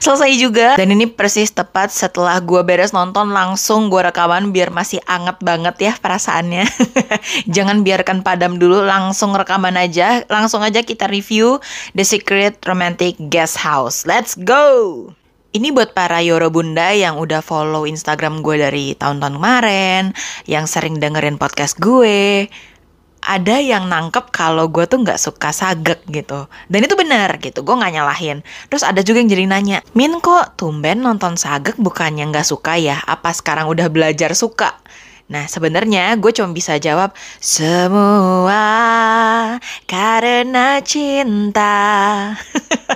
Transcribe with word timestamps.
selesai 0.00 0.30
juga. 0.38 0.68
Dan 0.76 0.94
ini 0.94 1.06
persis 1.10 1.50
tepat 1.50 1.90
setelah 1.92 2.38
gue 2.42 2.60
beres 2.62 2.94
nonton 2.94 3.30
langsung 3.30 3.88
gue 3.88 4.02
rekaman 4.02 4.50
biar 4.50 4.70
masih 4.74 5.02
anget 5.06 5.38
banget 5.42 5.76
ya 5.78 5.92
perasaannya. 5.98 6.64
Jangan 7.54 7.82
biarkan 7.82 8.20
padam 8.26 8.56
dulu 8.56 8.84
langsung 8.84 9.34
rekaman 9.34 9.78
aja. 9.78 10.22
Langsung 10.26 10.60
aja 10.60 10.82
kita 10.82 11.06
review 11.06 11.60
The 11.94 12.04
Secret 12.04 12.60
Romantic 12.66 13.18
Guest 13.30 13.60
House. 13.62 14.04
Let's 14.08 14.34
go! 14.36 15.12
Ini 15.48 15.72
buat 15.72 15.96
para 15.96 16.20
Yoro 16.20 16.52
Bunda 16.52 16.92
yang 16.92 17.16
udah 17.16 17.40
follow 17.40 17.88
Instagram 17.88 18.44
gue 18.44 18.60
dari 18.60 18.92
tahun-tahun 18.92 19.40
kemarin, 19.40 20.12
yang 20.44 20.68
sering 20.68 21.00
dengerin 21.00 21.40
podcast 21.40 21.80
gue, 21.80 22.52
ada 23.22 23.58
yang 23.58 23.90
nangkep 23.90 24.30
kalau 24.30 24.70
gue 24.70 24.86
tuh 24.86 25.02
nggak 25.02 25.20
suka 25.20 25.50
sagek 25.50 26.06
gitu. 26.08 26.46
Dan 26.70 26.86
itu 26.86 26.94
benar 26.94 27.38
gitu 27.42 27.62
gue 27.66 27.74
nggak 27.74 27.92
nyalahin. 27.94 28.40
Terus 28.70 28.82
ada 28.86 29.00
juga 29.04 29.20
yang 29.20 29.30
jadi 29.30 29.44
nanya 29.50 29.78
Min 29.92 30.22
kok 30.22 30.56
tumben 30.56 31.02
nonton 31.02 31.34
sagek 31.36 31.76
bukannya 31.76 32.30
nggak 32.30 32.46
suka 32.46 32.78
ya? 32.78 33.02
Apa 33.04 33.34
sekarang 33.34 33.68
udah 33.68 33.90
belajar 33.90 34.32
suka? 34.32 34.78
Nah 35.28 35.44
sebenarnya 35.44 36.16
gue 36.16 36.32
cuma 36.32 36.56
bisa 36.56 36.80
jawab 36.80 37.12
semua 37.36 38.64
karena 39.84 40.80
cinta. 40.80 41.76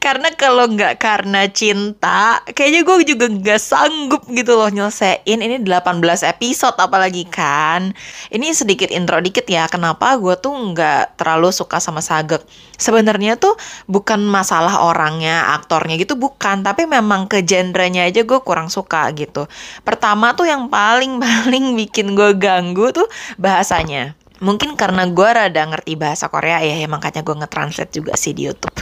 karena 0.00 0.32
kalau 0.32 0.64
nggak 0.64 0.96
karena 0.96 1.44
cinta, 1.52 2.40
kayaknya 2.56 2.80
gue 2.82 2.96
juga 3.14 3.26
nggak 3.28 3.60
sanggup 3.60 4.22
gitu 4.32 4.56
loh 4.56 4.72
nyelesain 4.72 5.38
ini 5.38 5.60
18 5.60 6.00
episode 6.24 6.76
apalagi 6.80 7.28
kan. 7.28 7.92
Ini 8.32 8.56
sedikit 8.56 8.88
intro 8.88 9.20
dikit 9.20 9.44
ya, 9.44 9.68
kenapa 9.68 10.16
gue 10.16 10.34
tuh 10.40 10.52
nggak 10.52 11.20
terlalu 11.20 11.52
suka 11.52 11.78
sama 11.78 12.00
Sagek. 12.00 12.40
Sebenarnya 12.80 13.36
tuh 13.36 13.56
bukan 13.84 14.24
masalah 14.24 14.80
orangnya, 14.88 15.52
aktornya 15.52 16.00
gitu 16.00 16.16
bukan, 16.16 16.64
tapi 16.64 16.88
memang 16.88 17.28
ke 17.28 17.44
genrenya 17.44 18.08
aja 18.08 18.24
gue 18.24 18.40
kurang 18.40 18.72
suka 18.72 19.12
gitu. 19.12 19.44
Pertama 19.84 20.32
tuh 20.32 20.48
yang 20.48 20.72
paling 20.72 21.20
paling 21.20 21.74
bikin 21.84 22.16
gue 22.16 22.32
ganggu 22.40 22.92
tuh 22.96 23.06
bahasanya 23.36 24.19
mungkin 24.40 24.72
karena 24.74 25.04
gue 25.04 25.28
rada 25.28 25.62
ngerti 25.68 26.00
bahasa 26.00 26.32
Korea 26.32 26.64
ya, 26.64 26.76
ya 26.80 26.88
makanya 26.88 27.20
gue 27.20 27.36
nge-translate 27.44 27.92
juga 27.92 28.12
sih 28.16 28.32
di 28.32 28.48
YouTube. 28.48 28.72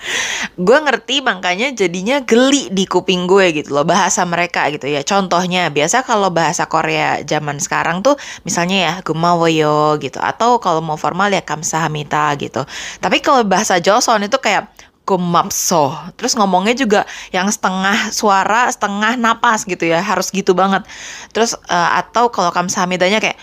gue 0.66 0.78
ngerti 0.84 1.24
makanya 1.24 1.72
jadinya 1.72 2.20
geli 2.20 2.68
di 2.68 2.84
kuping 2.84 3.24
gue 3.24 3.56
gitu 3.56 3.72
loh 3.72 3.88
bahasa 3.88 4.22
mereka 4.28 4.68
gitu 4.68 4.86
ya. 4.86 5.00
Contohnya 5.00 5.72
biasa 5.72 6.04
kalau 6.04 6.28
bahasa 6.28 6.68
Korea 6.68 7.24
zaman 7.24 7.56
sekarang 7.58 8.04
tuh 8.04 8.20
misalnya 8.44 8.78
ya 8.78 8.94
gumawoyo 9.00 9.96
gitu 9.98 10.20
atau 10.20 10.60
kalau 10.60 10.84
mau 10.84 11.00
formal 11.00 11.32
ya 11.32 11.40
kamsahamnida 11.40 12.36
gitu. 12.36 12.62
Tapi 13.00 13.24
kalau 13.24 13.40
bahasa 13.48 13.80
Joseon 13.80 14.28
itu 14.28 14.36
kayak 14.36 14.68
kumapso. 15.08 15.90
Terus 16.14 16.38
ngomongnya 16.38 16.76
juga 16.78 17.00
yang 17.34 17.50
setengah 17.50 18.14
suara, 18.14 18.70
setengah 18.70 19.18
napas 19.18 19.66
gitu 19.66 19.88
ya. 19.88 19.98
Harus 20.04 20.30
gitu 20.30 20.54
banget. 20.54 20.86
Terus 21.34 21.58
uh, 21.66 21.90
atau 21.98 22.30
kalau 22.30 22.54
kamsahamnidanya 22.54 23.18
kayak 23.18 23.40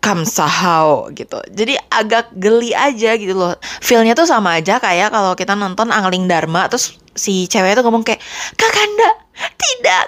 kamsahau 0.00 1.12
gitu. 1.12 1.38
Jadi 1.52 1.76
agak 1.92 2.32
geli 2.34 2.72
aja 2.72 3.14
gitu 3.20 3.36
loh. 3.36 3.54
Feelnya 3.84 4.16
tuh 4.16 4.24
sama 4.24 4.58
aja 4.58 4.80
kayak 4.80 5.12
kalau 5.12 5.36
kita 5.36 5.52
nonton 5.54 5.92
Angling 5.92 6.26
Dharma 6.26 6.66
terus 6.66 6.96
si 7.12 7.44
cewek 7.46 7.76
itu 7.76 7.82
ngomong 7.84 8.02
kayak 8.02 8.20
Kakanda, 8.56 9.10
tidak, 9.60 10.04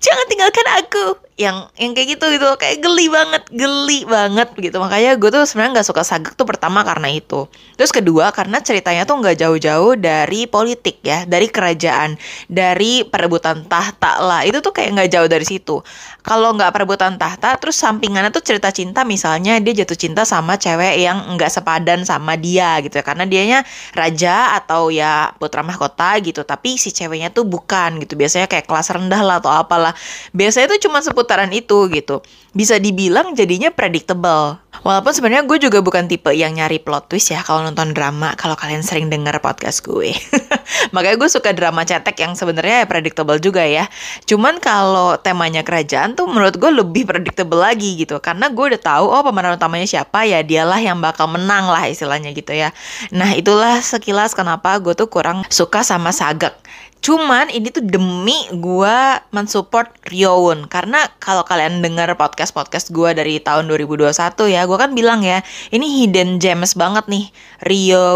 jangan 0.00 0.24
tinggalkan 0.32 0.66
aku 0.80 1.04
yang 1.34 1.66
yang 1.74 1.98
kayak 1.98 2.14
gitu 2.14 2.24
gitu. 2.30 2.46
Kayak 2.54 2.78
geli 2.78 3.06
banget 3.10 3.42
geli 3.50 4.00
banget 4.06 4.48
gitu. 4.54 4.78
Makanya 4.78 5.18
gue 5.18 5.30
tuh 5.34 5.42
sebenarnya 5.42 5.82
nggak 5.82 5.88
suka 5.90 6.02
sagek 6.06 6.38
tuh 6.38 6.46
pertama 6.46 6.86
karena 6.86 7.10
itu. 7.10 7.50
Terus 7.74 7.90
kedua 7.90 8.30
karena 8.30 8.62
ceritanya 8.62 9.02
tuh 9.02 9.18
nggak 9.18 9.42
jauh-jauh 9.42 9.98
dari 9.98 10.46
politik 10.46 11.02
ya 11.02 11.26
dari 11.26 11.50
kerajaan 11.50 12.14
dari 12.46 13.02
perebutan 13.02 13.66
tahta 13.66 14.22
lah. 14.22 14.46
Itu 14.46 14.62
tuh 14.62 14.70
kayak 14.70 14.94
nggak 14.94 15.10
jauh 15.10 15.28
dari 15.28 15.42
situ. 15.42 15.82
Kalau 16.22 16.54
nggak 16.54 16.70
perebutan 16.70 17.18
tahta 17.18 17.58
terus 17.58 17.74
sampingannya 17.82 18.30
tuh 18.30 18.46
cerita 18.46 18.70
cinta 18.70 19.02
misalnya 19.02 19.58
dia 19.58 19.82
jatuh 19.82 19.98
cinta 19.98 20.22
sama 20.22 20.54
cewek 20.54 21.02
yang 21.02 21.34
nggak 21.34 21.50
sepadan 21.50 22.06
sama 22.06 22.38
dia 22.38 22.78
gitu 22.78 22.94
ya. 22.94 23.04
Karena 23.04 23.26
dianya 23.26 23.66
raja 23.90 24.54
atau 24.54 24.94
ya 24.94 25.34
putra 25.34 25.66
mahkota 25.66 26.14
gitu 26.22 26.46
tapi 26.46 26.78
si 26.78 26.94
ceweknya 26.94 27.34
tuh 27.34 27.42
bukan 27.42 27.98
gitu. 28.06 28.14
Biasanya 28.14 28.46
kayak 28.46 28.70
kelas 28.70 28.94
rendah 28.94 29.18
lah 29.18 29.42
atau 29.42 29.50
apalah. 29.50 29.98
Biasanya 30.30 30.70
tuh 30.70 30.78
cuma 30.86 31.02
sepuluh 31.02 31.23
putaran 31.24 31.48
itu 31.56 31.88
gitu. 31.88 32.20
Bisa 32.52 32.76
dibilang 32.76 33.32
jadinya 33.32 33.72
predictable. 33.72 34.60
Walaupun 34.84 35.16
sebenarnya 35.16 35.48
gue 35.48 35.56
juga 35.56 35.80
bukan 35.80 36.04
tipe 36.04 36.28
yang 36.36 36.52
nyari 36.52 36.76
plot 36.76 37.08
twist 37.08 37.32
ya 37.32 37.40
kalau 37.40 37.64
nonton 37.64 37.96
drama. 37.96 38.36
Kalau 38.36 38.52
kalian 38.54 38.84
sering 38.84 39.08
denger 39.08 39.40
podcast 39.40 39.80
gue, 39.80 40.12
makanya 40.94 41.16
gue 41.16 41.30
suka 41.32 41.56
drama 41.56 41.82
cetek 41.88 42.20
yang 42.20 42.36
sebenarnya 42.36 42.84
predictable 42.84 43.40
juga 43.40 43.64
ya. 43.64 43.88
Cuman 44.28 44.60
kalau 44.60 45.16
temanya 45.16 45.64
kerajaan 45.64 46.12
tuh 46.12 46.28
menurut 46.28 46.60
gue 46.60 46.68
lebih 46.68 47.08
predictable 47.08 47.64
lagi 47.64 47.96
gitu. 47.96 48.20
Karena 48.20 48.52
gue 48.52 48.76
udah 48.76 48.82
tahu 48.84 49.08
oh 49.08 49.24
pemeran 49.24 49.56
utamanya 49.56 49.88
siapa 49.88 50.28
ya 50.28 50.44
dialah 50.44 50.78
yang 50.78 51.00
bakal 51.00 51.26
menang 51.32 51.66
lah 51.72 51.88
istilahnya 51.88 52.36
gitu 52.36 52.52
ya. 52.52 52.70
Nah 53.10 53.32
itulah 53.32 53.80
sekilas 53.80 54.36
kenapa 54.36 54.76
gue 54.84 54.92
tuh 54.92 55.08
kurang 55.08 55.48
suka 55.48 55.80
sama 55.80 56.12
Sagak. 56.12 56.60
Cuman 57.04 57.52
ini 57.52 57.68
tuh 57.68 57.84
demi 57.84 58.48
gue 58.48 58.96
mensupport 59.28 59.92
Ryoun 60.08 60.72
karena 60.72 61.04
kalau 61.20 61.44
kalian 61.44 61.84
dengar 61.84 62.08
podcast 62.16 62.56
podcast 62.56 62.88
gue 62.96 63.12
dari 63.12 63.36
tahun 63.44 63.68
2021 63.68 64.08
ya, 64.48 64.64
gue 64.64 64.78
kan 64.80 64.96
bilang 64.96 65.20
ya 65.20 65.44
ini 65.68 65.84
hidden 66.00 66.40
gems 66.40 66.72
banget 66.72 67.04
nih 67.12 67.28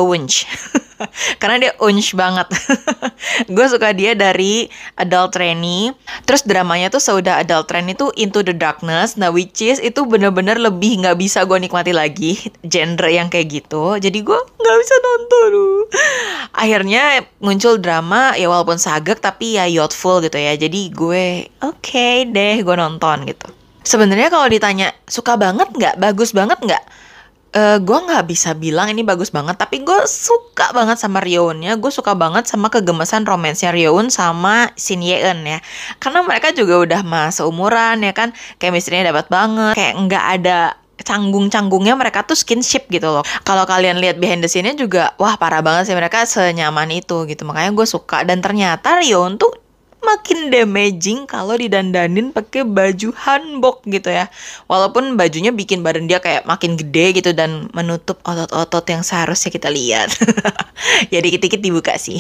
Wunsch. 0.09 0.49
karena 1.41 1.57
dia 1.69 1.73
unch 1.83 2.15
banget. 2.15 2.49
gue 3.55 3.67
suka 3.71 3.95
dia 3.95 4.15
dari 4.15 4.67
Adult 4.99 5.35
Trainee. 5.37 5.95
Terus 6.27 6.45
dramanya 6.45 6.93
tuh 6.93 7.03
sudah 7.03 7.43
Adult 7.43 7.71
Trainee 7.71 7.95
itu 7.95 8.11
Into 8.19 8.43
the 8.43 8.55
Darkness. 8.55 9.17
Nah 9.17 9.31
which 9.31 9.63
is 9.63 9.79
itu 9.81 10.05
bener-bener 10.05 10.59
lebih 10.59 11.03
nggak 11.05 11.19
bisa 11.19 11.45
gue 11.47 11.59
nikmati 11.59 11.93
lagi 11.95 12.39
genre 12.67 13.09
yang 13.09 13.31
kayak 13.31 13.49
gitu. 13.63 13.97
Jadi 13.99 14.19
gue 14.23 14.39
nggak 14.39 14.77
bisa 14.83 14.95
nonton. 14.99 15.53
Akhirnya 16.63 17.25
muncul 17.39 17.79
drama 17.79 18.35
ya 18.35 18.51
walaupun 18.51 18.77
sagek 18.77 19.23
tapi 19.23 19.57
ya 19.57 19.67
youthful 19.67 20.21
gitu 20.23 20.37
ya. 20.37 20.55
Jadi 20.59 20.91
gue 20.91 21.49
oke 21.63 21.81
okay 21.83 22.27
deh 22.29 22.61
gue 22.63 22.77
nonton 22.77 23.25
gitu. 23.27 23.49
Sebenarnya 23.89 24.29
kalau 24.29 24.45
ditanya 24.53 24.93
suka 25.09 25.41
banget 25.41 25.73
nggak, 25.73 25.97
bagus 25.97 26.37
banget 26.37 26.61
nggak? 26.61 26.85
Uh, 27.55 27.77
eh, 27.77 27.79
gue 27.81 27.99
nggak 27.99 28.25
bisa 28.29 28.53
bilang 28.53 28.93
ini 28.93 29.05
bagus 29.07 29.33
banget 29.33 29.57
tapi 29.57 29.81
gue 29.85 30.01
suka 30.05 30.73
banget 30.77 31.01
sama 31.01 31.23
Ryounnya 31.23 31.77
gue 31.81 31.93
suka 31.93 32.13
banget 32.13 32.49
sama 32.49 32.69
kegemesan 32.69 33.25
romansnya 33.25 33.73
Ryoun 33.73 34.13
sama 34.13 34.73
Shin 34.75 35.01
Yeon 35.05 35.45
ya. 35.45 35.59
Karena 36.03 36.25
mereka 36.25 36.53
juga 36.53 36.81
udah 36.81 37.01
mas 37.05 37.39
umuran 37.41 38.01
ya 38.05 38.13
kan? 38.13 38.35
Chemistry-nya 38.61 39.15
dapat 39.15 39.31
banget. 39.31 39.75
Kayak 39.77 39.95
nggak 40.09 40.25
ada 40.41 40.59
canggung-canggungnya 40.99 41.95
mereka 41.95 42.27
tuh 42.27 42.35
skinship 42.35 42.91
gitu 42.91 43.09
loh. 43.09 43.25
Kalau 43.47 43.65
kalian 43.65 44.03
lihat 44.03 44.19
behind 44.19 44.43
the 44.43 44.51
scene-nya 44.51 44.75
juga, 44.75 45.15
wah 45.17 45.39
parah 45.39 45.63
banget 45.63 45.91
sih 45.91 45.97
mereka 45.97 46.27
senyaman 46.27 46.91
itu 46.91 47.25
gitu. 47.31 47.47
Makanya 47.47 47.71
gue 47.75 47.87
suka. 47.87 48.27
Dan 48.27 48.43
ternyata 48.43 48.99
Ryoun 48.99 49.39
tuh 49.39 49.55
makin 49.99 50.49
damaging 50.49 51.27
kalau 51.27 51.59
didandanin 51.59 52.31
pakai 52.31 52.63
baju 52.63 53.11
hanbok 53.15 53.83
gitu 53.87 54.09
ya. 54.09 54.31
Walaupun 54.71 55.19
bajunya 55.19 55.51
bikin 55.51 55.83
badan 55.83 56.07
dia 56.07 56.23
kayak 56.23 56.47
makin 56.47 56.79
gede 56.79 57.19
gitu 57.19 57.31
dan 57.35 57.69
menutup 57.75 58.23
otot-otot 58.23 58.85
yang 58.89 59.03
seharusnya 59.03 59.51
kita 59.51 59.69
lihat. 59.69 60.11
ya 61.13 61.19
dikit-dikit 61.19 61.61
dibuka 61.61 61.99
sih. 61.99 62.19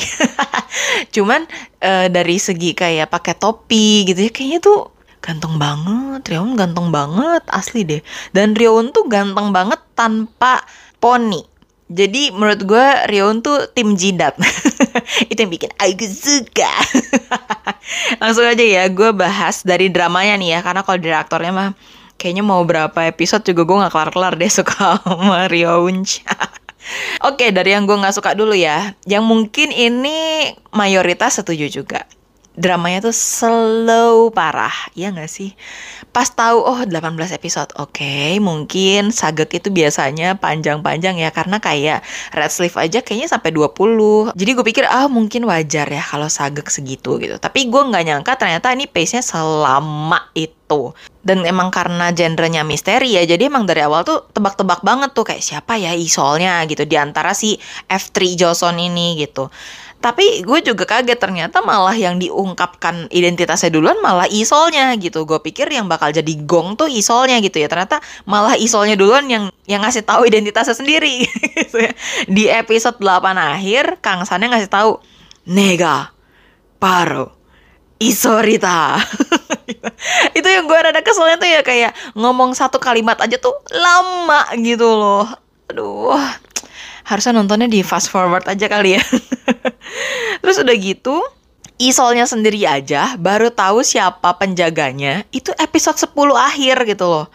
Cuman 1.14 1.46
uh, 1.82 2.06
dari 2.10 2.36
segi 2.36 2.75
kayak 2.75 3.10
pakai 3.10 3.34
topi 3.38 4.06
gitu 4.06 4.26
ya 4.26 4.30
kayaknya 4.34 4.58
tuh 4.62 4.90
ganteng 5.22 5.58
banget. 5.58 6.22
Rioun 6.28 6.58
ganteng 6.58 6.90
banget 6.90 7.42
asli 7.50 7.86
deh. 7.86 8.02
Dan 8.34 8.58
Rioun 8.58 8.90
tuh 8.90 9.06
ganteng 9.06 9.54
banget 9.54 9.78
tanpa 9.94 10.66
poni 10.98 11.57
jadi 11.88 12.32
menurut 12.37 12.62
gue 12.69 12.87
Rion 13.08 13.40
tuh 13.40 13.69
tim 13.73 13.96
jidat. 13.96 14.37
Itu 15.32 15.44
yang 15.44 15.52
bikin 15.52 15.73
aku 15.81 16.05
suka. 16.05 16.73
Langsung 18.23 18.44
aja 18.44 18.61
ya 18.61 18.85
gue 18.93 19.11
bahas 19.17 19.64
dari 19.64 19.88
dramanya 19.88 20.37
nih 20.37 20.49
ya. 20.55 20.58
Karena 20.61 20.85
kalau 20.85 21.00
dari 21.00 21.17
aktornya 21.17 21.52
mah 21.52 21.70
Kayaknya 22.19 22.43
mau 22.43 22.58
berapa 22.67 22.99
episode 23.06 23.46
juga 23.46 23.62
gue 23.62 23.76
gak 23.87 23.94
kelar-kelar 23.94 24.35
deh 24.35 24.50
suka 24.58 24.99
sama 24.99 25.46
Rion 25.46 26.02
Oke 27.23 27.46
dari 27.55 27.70
yang 27.70 27.87
gue 27.87 27.94
gak 27.94 28.19
suka 28.19 28.35
dulu 28.35 28.58
ya. 28.58 28.99
Yang 29.06 29.25
mungkin 29.25 29.70
ini 29.70 30.50
mayoritas 30.75 31.38
setuju 31.38 31.70
juga. 31.70 32.02
Dramanya 32.58 33.06
tuh 33.06 33.14
slow 33.14 34.35
parah, 34.35 34.75
ya 34.99 35.14
nggak 35.14 35.31
sih? 35.31 35.55
Pas 36.08 36.25
tahu 36.32 36.64
oh 36.64 36.81
18 36.88 37.14
episode, 37.37 37.70
oke 37.76 38.00
okay, 38.00 38.40
mungkin 38.40 39.12
Sagek 39.12 39.60
itu 39.60 39.69
biasanya 39.69 40.40
panjang-panjang 40.40 41.20
ya 41.20 41.28
karena 41.28 41.60
kayak 41.60 42.00
Red 42.32 42.50
Sleeve 42.50 42.78
aja 42.81 42.99
kayaknya 43.05 43.28
sampai 43.28 43.52
20. 43.52 44.32
Jadi 44.32 44.50
gue 44.56 44.64
pikir 44.64 44.84
ah 44.88 45.06
mungkin 45.06 45.44
wajar 45.44 45.84
ya 45.84 46.00
kalau 46.00 46.32
Sagek 46.32 46.72
segitu 46.72 47.20
gitu. 47.20 47.37
Tapi 47.37 47.69
gue 47.69 47.82
nggak 47.93 48.05
nyangka 48.08 48.32
ternyata 48.40 48.72
ini 48.72 48.88
pace-nya 48.88 49.20
selama 49.20 50.32
itu. 50.32 50.96
Dan 51.20 51.44
emang 51.44 51.69
karena 51.69 52.08
genrenya 52.12 52.64
misteri 52.64 53.12
ya, 53.12 53.22
jadi 53.28 53.52
emang 53.52 53.69
dari 53.69 53.84
awal 53.84 54.00
tuh 54.04 54.32
tebak-tebak 54.32 54.81
banget 54.81 55.12
tuh 55.12 55.28
kayak 55.28 55.44
siapa 55.44 55.76
ya 55.76 55.93
isolnya 55.93 56.64
gitu 56.64 56.88
di 56.88 56.96
antara 56.96 57.37
si 57.37 57.61
F3 57.84 58.16
Johnson 58.37 58.81
ini 58.81 59.20
gitu. 59.20 59.52
Tapi 59.98 60.46
gue 60.46 60.58
juga 60.62 60.86
kaget 60.86 61.18
ternyata 61.18 61.58
malah 61.58 61.94
yang 61.94 62.22
diungkapkan 62.22 63.10
identitasnya 63.10 63.74
duluan 63.74 63.98
malah 63.98 64.30
isolnya 64.30 64.94
gitu. 64.94 65.26
Gue 65.26 65.42
pikir 65.42 65.66
yang 65.66 65.90
bakal 65.90 66.14
jadi 66.14 66.32
gong 66.46 66.78
tuh 66.78 66.86
isolnya 66.86 67.42
gitu 67.42 67.58
ya. 67.58 67.66
Ternyata 67.66 67.98
malah 68.22 68.54
isolnya 68.54 68.94
duluan 68.94 69.26
yang 69.26 69.50
yang 69.66 69.82
ngasih 69.82 70.06
tahu 70.06 70.30
identitasnya 70.30 70.78
sendiri 70.78 71.26
gitu 71.58 71.82
ya. 71.82 71.92
Di 72.30 72.46
episode 72.46 73.02
8 73.02 73.34
akhir 73.34 73.98
Kang 73.98 74.22
Sannya 74.22 74.54
ngasih 74.54 74.70
tahu 74.70 75.02
Nega 75.50 76.14
Paro 76.78 77.34
Isorita 77.98 78.94
itu 80.38 80.48
yang 80.48 80.70
gue 80.70 80.78
rada 80.78 81.02
keselnya 81.02 81.34
tuh 81.34 81.50
ya 81.50 81.60
kayak 81.66 81.92
ngomong 82.14 82.54
satu 82.54 82.78
kalimat 82.78 83.18
aja 83.18 83.34
tuh 83.42 83.58
lama 83.74 84.46
gitu 84.54 84.86
loh 84.86 85.26
aduh 85.66 86.14
harusnya 87.08 87.32
nontonnya 87.32 87.72
di 87.72 87.81
fast 87.81 88.12
forward 88.12 88.44
aja 88.44 88.69
kali 88.69 89.00
ya 89.00 89.02
terus 90.44 90.60
udah 90.60 90.76
gitu 90.76 91.16
Isolnya 91.78 92.26
sendiri 92.26 92.66
aja 92.66 93.14
baru 93.16 93.55
tahu 93.55 93.87
siapa 93.87 94.34
penjaganya 94.37 95.22
itu 95.32 95.55
episode 95.56 95.96
10 95.96 96.10
akhir 96.34 96.76
gitu 96.84 97.06
loh 97.08 97.26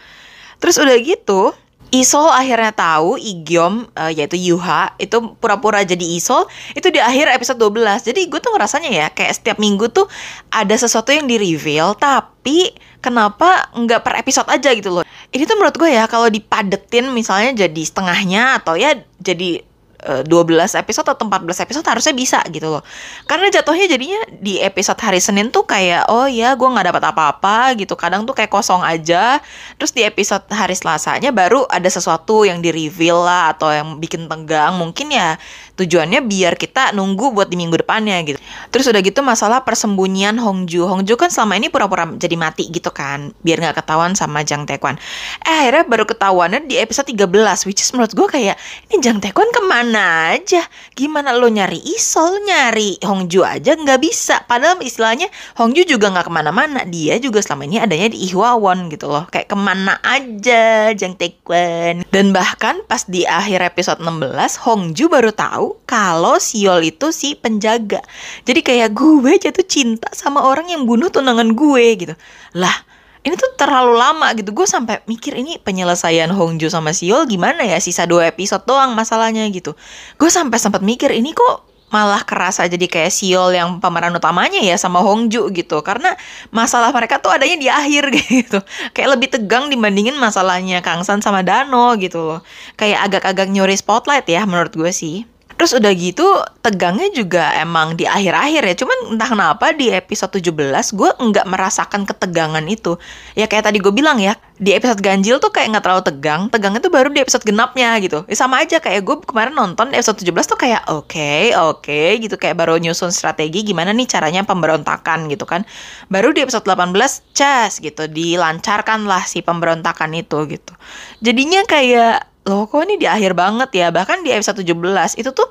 terus 0.62 0.78
udah 0.78 0.94
gitu 1.02 1.56
Isol 1.94 2.26
akhirnya 2.26 2.74
tahu 2.74 3.22
Igyom 3.22 3.86
uh, 3.94 4.10
yaitu 4.10 4.34
Yuha 4.34 4.98
itu 4.98 5.38
pura-pura 5.38 5.86
jadi 5.86 6.02
Isol 6.02 6.50
itu 6.74 6.90
di 6.90 6.98
akhir 6.98 7.30
episode 7.30 7.62
12. 7.62 8.10
Jadi 8.10 8.34
gue 8.34 8.42
tuh 8.42 8.50
ngerasanya 8.50 8.90
ya 8.90 9.08
kayak 9.14 9.38
setiap 9.38 9.62
minggu 9.62 9.94
tuh 9.94 10.10
ada 10.50 10.74
sesuatu 10.74 11.14
yang 11.14 11.30
di 11.30 11.38
reveal 11.38 11.94
tapi 11.94 12.74
kenapa 12.98 13.70
nggak 13.78 14.02
per 14.02 14.18
episode 14.18 14.50
aja 14.50 14.74
gitu 14.74 14.90
loh. 14.90 15.06
Ini 15.34 15.44
tuh 15.50 15.58
menurut 15.58 15.76
gue 15.76 15.90
ya 15.90 16.06
kalau 16.06 16.30
dipadetin 16.30 17.10
misalnya 17.10 17.66
jadi 17.66 17.82
setengahnya 17.82 18.62
atau 18.62 18.78
ya 18.78 18.94
jadi 19.18 19.66
12 20.04 20.28
eh, 20.28 20.84
episode 20.84 21.08
atau 21.08 21.24
14 21.26 21.64
episode 21.64 21.86
harusnya 21.88 22.14
bisa 22.14 22.40
gitu 22.52 22.68
loh. 22.68 22.84
Karena 23.26 23.48
jatuhnya 23.48 23.88
jadinya 23.88 24.20
di 24.36 24.60
episode 24.60 25.00
hari 25.00 25.24
Senin 25.24 25.50
tuh 25.50 25.64
kayak 25.64 26.12
oh 26.12 26.28
ya 26.28 26.54
gue 26.60 26.68
nggak 26.68 26.92
dapat 26.92 27.04
apa-apa 27.16 27.58
gitu. 27.80 27.96
Kadang 27.96 28.28
tuh 28.28 28.36
kayak 28.36 28.52
kosong 28.52 28.84
aja. 28.84 29.40
Terus 29.80 29.96
di 29.96 30.04
episode 30.04 30.44
hari 30.52 30.76
Selasanya 30.76 31.32
baru 31.32 31.64
ada 31.72 31.88
sesuatu 31.88 32.44
yang 32.44 32.60
di 32.60 32.76
reveal 32.76 33.24
lah 33.24 33.56
atau 33.56 33.72
yang 33.72 33.98
bikin 33.98 34.28
tegang. 34.28 34.76
Mungkin 34.76 35.08
ya 35.16 35.40
tujuannya 35.78 36.26
biar 36.26 36.58
kita 36.58 36.92
nunggu 36.98 37.32
buat 37.32 37.48
di 37.48 37.56
minggu 37.56 37.80
depannya 37.80 38.18
gitu. 38.26 38.42
Terus 38.74 38.90
udah 38.90 39.02
gitu 39.06 39.22
masalah 39.22 39.62
persembunyian 39.62 40.42
Hongju. 40.42 40.90
Hongju 40.90 41.14
kan 41.16 41.30
selama 41.30 41.62
ini 41.62 41.70
pura-pura 41.70 42.10
jadi 42.18 42.36
mati 42.36 42.68
gitu 42.74 42.90
kan. 42.90 43.32
Biar 43.46 43.62
nggak 43.62 43.86
ketahuan 43.86 44.18
sama 44.18 44.42
Jang 44.42 44.66
Taekwon. 44.66 44.98
Eh 45.46 45.70
akhirnya 45.70 45.86
baru 45.86 46.10
ketahuannya 46.10 46.66
di 46.66 46.82
episode 46.82 47.08
13. 47.14 47.70
Which 47.70 47.86
is 47.86 47.94
menurut 47.94 48.12
gue 48.18 48.28
kayak 48.28 48.58
ini 48.90 49.00
Jang 49.00 49.22
Taekwon 49.22 49.50
ke 49.54 49.62
mana? 49.64 49.84
mana 49.84 50.34
aja. 50.34 50.66
Gimana 50.98 51.38
lo 51.38 51.46
nyari 51.50 51.78
Isol, 51.78 52.42
nyari 52.48 52.98
Hongju 53.04 53.46
aja 53.46 53.78
nggak 53.78 54.00
bisa. 54.02 54.42
Padahal 54.48 54.82
istilahnya 54.82 55.30
Hongju 55.60 55.86
juga 55.86 56.10
nggak 56.10 56.28
ke 56.28 56.34
mana-mana. 56.34 56.82
Dia 56.86 57.22
juga 57.22 57.46
selama 57.46 57.70
ini 57.70 57.78
adanya 57.78 58.10
di 58.10 58.26
Ihwawon 58.26 58.90
gitu 58.90 59.10
loh. 59.10 59.26
Kayak 59.30 59.54
ke 59.54 59.58
mana 59.58 60.02
aja 60.02 60.94
Jang 60.98 61.14
Taekwon. 61.14 62.10
Dan 62.10 62.34
bahkan 62.34 62.82
pas 62.90 63.06
di 63.06 63.26
akhir 63.26 63.62
episode 63.62 64.00
16, 64.02 64.66
Hongju 64.66 65.06
baru 65.12 65.30
tahu 65.30 65.63
kalau 65.88 66.38
Siol 66.42 66.84
itu 66.84 67.12
si 67.16 67.36
penjaga. 67.38 68.02
Jadi 68.48 68.60
kayak 68.64 68.96
gue 68.96 69.32
jatuh 69.40 69.66
cinta 69.68 70.10
sama 70.12 70.44
orang 70.44 70.72
yang 70.72 70.84
bunuh 70.84 71.08
tunangan 71.10 71.54
gue 71.56 71.86
gitu. 72.00 72.16
Lah, 72.58 72.76
ini 73.24 73.40
tuh 73.40 73.56
terlalu 73.56 73.96
lama 73.96 74.28
gitu. 74.36 74.52
Gue 74.52 74.68
sampai 74.68 75.00
mikir 75.08 75.32
ini 75.40 75.56
penyelesaian 75.56 76.28
Hongjo 76.28 76.68
sama 76.68 76.92
Siol 76.92 77.24
gimana 77.24 77.64
ya? 77.64 77.80
Sisa 77.80 78.04
dua 78.04 78.28
episode 78.28 78.68
doang 78.68 78.92
masalahnya 78.94 79.48
gitu. 79.48 79.80
Gue 80.20 80.28
sampai 80.28 80.60
sempat 80.60 80.84
mikir 80.84 81.08
ini 81.16 81.32
kok 81.32 81.74
malah 81.94 82.26
kerasa 82.26 82.66
jadi 82.66 82.90
kayak 82.90 83.14
Siol 83.14 83.54
yang 83.54 83.78
pemeran 83.78 84.18
utamanya 84.18 84.58
ya 84.58 84.76
sama 84.76 85.00
Hongju 85.00 85.54
gitu. 85.56 85.80
Karena 85.86 86.12
masalah 86.52 86.92
mereka 86.92 87.22
tuh 87.24 87.32
adanya 87.32 87.56
di 87.56 87.70
akhir 87.72 88.12
gitu. 88.20 88.60
Kayak 88.92 89.10
lebih 89.16 89.30
tegang 89.32 89.72
dibandingin 89.72 90.20
masalahnya 90.20 90.84
Kang 90.84 91.08
San 91.08 91.24
sama 91.24 91.46
Dano 91.46 91.96
gitu 91.96 92.20
loh. 92.28 92.40
Kayak 92.76 93.08
agak-agak 93.08 93.48
nyuri 93.54 93.80
spotlight 93.80 94.28
ya 94.28 94.44
menurut 94.44 94.76
gue 94.76 94.92
sih 94.92 95.24
Terus 95.54 95.72
udah 95.78 95.94
gitu 95.94 96.26
tegangnya 96.66 97.14
juga 97.14 97.54
emang 97.60 97.94
di 97.94 98.10
akhir-akhir 98.10 98.62
ya. 98.66 98.76
Cuman 98.84 98.98
entah 99.16 99.30
kenapa 99.30 99.72
di 99.72 99.94
episode 99.94 100.34
17 100.42 100.98
gue 100.98 101.10
nggak 101.14 101.46
merasakan 101.46 102.10
ketegangan 102.10 102.66
itu. 102.66 102.98
Ya 103.38 103.46
kayak 103.46 103.70
tadi 103.70 103.78
gue 103.78 103.94
bilang 103.94 104.18
ya, 104.18 104.34
di 104.58 104.74
episode 104.74 105.00
ganjil 105.00 105.38
tuh 105.38 105.54
kayak 105.54 105.78
nggak 105.78 105.84
terlalu 105.86 106.04
tegang. 106.04 106.42
Tegangnya 106.50 106.82
tuh 106.82 106.90
baru 106.90 107.08
di 107.14 107.22
episode 107.22 107.46
genapnya 107.46 107.94
gitu. 108.02 108.26
Ya 108.26 108.36
sama 108.36 108.66
aja 108.66 108.82
kayak 108.82 109.06
gue 109.06 109.16
kemarin 109.24 109.54
nonton 109.54 109.94
episode 109.94 110.20
17 110.26 110.52
tuh 110.52 110.58
kayak 110.58 110.82
oke, 110.90 111.14
okay, 111.14 111.54
oke 111.54 111.86
okay, 111.86 112.18
gitu. 112.18 112.36
Kayak 112.42 112.58
baru 112.58 112.82
nyusun 112.82 113.14
strategi 113.14 113.62
gimana 113.62 113.94
nih 113.94 114.10
caranya 114.10 114.42
pemberontakan 114.44 115.30
gitu 115.30 115.46
kan. 115.46 115.64
Baru 116.10 116.34
di 116.34 116.42
episode 116.42 116.66
18 116.66 116.98
cas 117.38 117.78
gitu. 117.78 118.10
Dilancarkan 118.10 119.06
lah 119.06 119.24
si 119.30 119.46
pemberontakan 119.46 120.12
itu 120.18 120.50
gitu. 120.50 120.74
Jadinya 121.22 121.62
kayak 121.70 122.33
loh 122.44 122.68
kok 122.68 122.84
ini 122.84 123.00
di 123.00 123.08
akhir 123.08 123.36
banget 123.36 123.70
ya? 123.72 123.88
Bahkan 123.90 124.24
di 124.24 124.36
episode 124.36 124.64
17 124.64 125.20
itu 125.20 125.32
tuh 125.32 125.48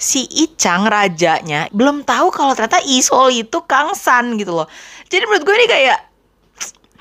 si 0.00 0.24
Icang 0.24 0.88
rajanya 0.88 1.68
belum 1.76 2.08
tahu 2.08 2.32
kalau 2.32 2.56
ternyata 2.56 2.80
Isol 2.88 3.44
itu 3.44 3.60
Kang 3.68 3.92
San 3.92 4.40
gitu 4.40 4.56
loh. 4.56 4.68
Jadi 5.12 5.28
menurut 5.28 5.44
gue 5.44 5.54
ini 5.60 5.68
kayak 5.68 5.98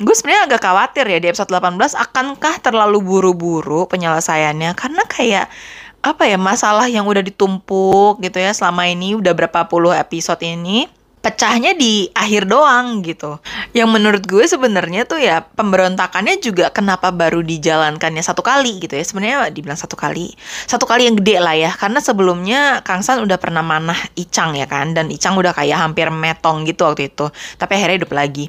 gue 0.03 0.15
sebenarnya 0.15 0.51
agak 0.51 0.61
khawatir 0.63 1.05
ya 1.07 1.19
di 1.23 1.27
episode 1.31 1.51
18 1.51 1.79
akankah 1.95 2.55
terlalu 2.59 2.99
buru-buru 2.99 3.87
penyelesaiannya? 3.87 4.75
Karena 4.75 5.03
kayak 5.07 5.47
apa 5.99 6.23
ya 6.27 6.39
masalah 6.39 6.87
yang 6.87 7.07
udah 7.07 7.23
ditumpuk 7.23 8.23
gitu 8.23 8.39
ya 8.39 8.55
selama 8.55 8.87
ini 8.87 9.19
udah 9.19 9.35
berapa 9.35 9.67
puluh 9.67 9.91
episode 9.91 10.39
ini 10.43 10.87
pecahnya 11.19 11.75
di 11.75 12.07
akhir 12.15 12.47
doang 12.47 13.03
gitu. 13.03 13.43
Yang 13.75 13.89
menurut 13.91 14.23
gue 14.23 14.45
sebenarnya 14.47 15.03
tuh 15.03 15.19
ya 15.19 15.43
pemberontakannya 15.43 16.39
juga 16.39 16.71
kenapa 16.71 17.11
baru 17.11 17.43
dijalankannya 17.43 18.23
satu 18.23 18.39
kali 18.39 18.79
gitu 18.79 18.95
ya. 18.95 19.03
Sebenarnya 19.03 19.51
dibilang 19.51 19.75
satu 19.75 19.99
kali. 19.99 20.31
Satu 20.65 20.87
kali 20.87 21.11
yang 21.11 21.19
gede 21.19 21.43
lah 21.43 21.55
ya. 21.55 21.71
Karena 21.75 21.99
sebelumnya 21.99 22.79
Kang 22.87 23.03
San 23.03 23.19
udah 23.19 23.35
pernah 23.35 23.61
manah 23.61 23.99
Icang 24.15 24.55
ya 24.55 24.65
kan. 24.65 24.95
Dan 24.95 25.11
Icang 25.11 25.35
udah 25.35 25.51
kayak 25.51 25.75
hampir 25.75 26.07
metong 26.07 26.63
gitu 26.63 26.87
waktu 26.87 27.11
itu. 27.11 27.27
Tapi 27.59 27.71
akhirnya 27.75 28.03
hidup 28.03 28.15
lagi. 28.15 28.47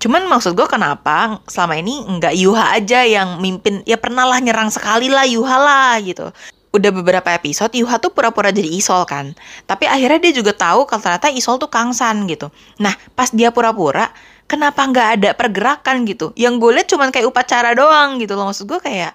Cuman 0.00 0.24
maksud 0.28 0.56
gue 0.56 0.64
kenapa 0.64 1.44
selama 1.44 1.76
ini 1.76 2.00
nggak 2.08 2.32
Yuha 2.32 2.72
aja 2.72 3.04
yang 3.04 3.36
mimpin 3.36 3.84
ya 3.84 4.00
pernah 4.00 4.24
lah 4.24 4.40
nyerang 4.40 4.72
sekali 4.72 5.12
lah 5.12 5.28
Yuha 5.28 5.56
lah 5.60 6.00
gitu 6.00 6.32
udah 6.70 6.90
beberapa 6.94 7.34
episode 7.34 7.74
Yuha 7.74 7.98
tuh 7.98 8.14
pura-pura 8.14 8.54
jadi 8.54 8.70
Isol 8.70 9.02
kan. 9.06 9.34
Tapi 9.66 9.90
akhirnya 9.90 10.30
dia 10.30 10.32
juga 10.38 10.54
tahu 10.54 10.86
kalau 10.86 11.02
ternyata 11.02 11.28
Isol 11.34 11.58
tuh 11.58 11.66
Kangsan 11.66 12.30
gitu. 12.30 12.54
Nah, 12.78 12.94
pas 13.18 13.30
dia 13.34 13.50
pura-pura, 13.50 14.06
kenapa 14.46 14.86
nggak 14.86 15.08
ada 15.18 15.30
pergerakan 15.34 16.06
gitu? 16.06 16.30
Yang 16.38 16.54
gue 16.62 16.70
liat 16.78 16.86
cuman 16.86 17.08
kayak 17.10 17.26
upacara 17.26 17.74
doang 17.74 18.22
gitu 18.22 18.38
loh. 18.38 18.46
Maksud 18.46 18.70
gue 18.70 18.78
kayak 18.78 19.12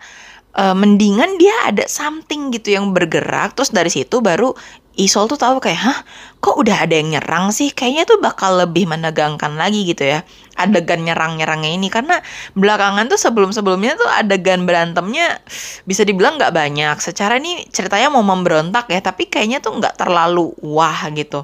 uh, 0.60 0.76
mendingan 0.76 1.40
dia 1.40 1.56
ada 1.68 1.88
something 1.88 2.52
gitu 2.52 2.76
yang 2.76 2.92
bergerak 2.92 3.56
terus 3.56 3.72
dari 3.72 3.92
situ 3.92 4.20
baru 4.20 4.56
Isol 4.96 5.28
tuh 5.28 5.36
tahu 5.36 5.60
kayak, 5.60 5.80
hah, 5.80 6.00
kok 6.40 6.56
udah 6.56 6.88
ada 6.88 6.96
yang 6.96 7.20
nyerang 7.20 7.52
sih? 7.52 7.76
Kayaknya 7.76 8.04
tuh 8.08 8.20
bakal 8.24 8.64
lebih 8.64 8.88
menegangkan 8.88 9.60
lagi 9.60 9.84
gitu 9.84 10.08
ya. 10.08 10.24
Adegan 10.56 11.04
nyerang-nyerangnya 11.04 11.72
ini 11.76 11.92
karena 11.92 12.24
belakangan 12.56 13.12
tuh 13.12 13.20
sebelum-sebelumnya 13.20 14.00
tuh 14.00 14.08
adegan 14.08 14.64
berantemnya 14.64 15.44
bisa 15.84 16.08
dibilang 16.08 16.40
nggak 16.40 16.56
banyak. 16.56 16.96
Secara 17.04 17.38
ini 17.38 17.68
ceritanya 17.70 18.08
mau 18.08 18.24
memberontak 18.24 18.88
ya, 18.88 19.04
tapi 19.04 19.28
kayaknya 19.28 19.60
tuh 19.60 19.76
nggak 19.76 20.00
terlalu 20.00 20.56
wah 20.64 21.12
gitu. 21.12 21.44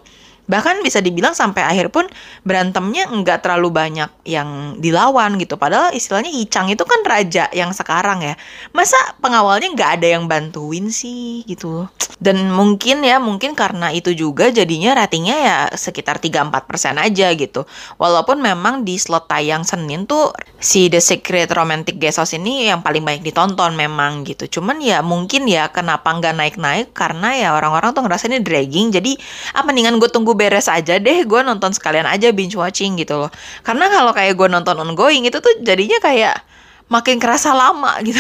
Bahkan 0.51 0.84
bisa 0.84 1.00
dibilang 1.00 1.31
sampai 1.31 1.63
akhir 1.63 1.96
pun 1.96 2.12
berantemnya 2.43 3.08
nggak 3.08 3.48
terlalu 3.48 3.72
banyak 3.72 4.12
yang 4.27 4.75
dilawan 4.84 5.39
gitu. 5.39 5.55
Padahal 5.55 5.96
istilahnya 5.96 6.27
Icang 6.27 6.67
itu 6.67 6.84
kan 6.84 7.00
raja 7.08 7.48
yang 7.55 7.72
sekarang 7.72 8.20
ya. 8.20 8.36
Masa 8.75 9.00
pengawalnya 9.24 9.72
nggak 9.72 9.91
ada 10.03 10.08
yang 10.20 10.27
bantuin 10.27 10.91
sih 10.91 11.48
gitu. 11.48 11.88
Dan 12.22 12.53
mungkin 12.53 13.01
ya, 13.01 13.17
mungkin 13.17 13.58
karena 13.58 13.89
itu 13.89 14.13
juga 14.13 14.53
jadinya 14.53 14.93
ratingnya 14.93 15.38
ya 15.41 15.58
sekitar 15.74 16.22
3-4% 16.22 17.01
aja 17.01 17.34
gitu. 17.34 17.65
Walaupun 17.98 18.38
memang 18.38 18.86
di 18.86 19.00
slot 19.01 19.25
tayang 19.25 19.65
Senin 19.65 20.05
tuh 20.05 20.29
si 20.62 20.91
The 20.91 21.01
Secret 21.01 21.50
Romantic 21.50 21.98
Guest 21.98 22.22
House 22.22 22.38
ini 22.38 22.70
yang 22.70 22.86
paling 22.86 23.01
banyak 23.01 23.25
ditonton 23.25 23.74
memang 23.74 24.22
gitu. 24.27 24.60
Cuman 24.60 24.84
ya 24.84 25.01
mungkin 25.01 25.50
ya 25.50 25.74
kenapa 25.74 26.13
nggak 26.13 26.36
naik-naik 26.38 26.88
karena 26.93 27.34
ya 27.34 27.50
orang-orang 27.58 27.96
tuh 27.96 28.03
ngerasa 28.05 28.29
ini 28.29 28.43
dragging. 28.43 28.93
Jadi 28.93 29.17
apa 29.58 29.63
ah, 29.63 29.63
mendingan 29.65 29.98
gue 29.98 30.10
tunggu 30.13 30.38
beres 30.41 30.65
aja 30.65 30.98
deh 30.98 31.21
gue 31.21 31.41
nonton 31.45 31.69
sekalian 31.69 32.10
aja 32.10 32.33
binge 32.33 32.57
watching 32.57 32.98
gitu 32.98 33.21
loh. 33.21 33.29
Karena 33.62 33.86
kalau 33.93 34.10
kayak 34.17 34.33
gue 34.33 34.50
nonton 34.50 34.74
ongoing 34.81 35.29
itu 35.29 35.38
tuh 35.38 35.53
jadinya 35.62 36.01
kayak 36.01 36.41
makin 36.89 37.21
kerasa 37.21 37.53
lama 37.53 38.01
gitu 38.07 38.19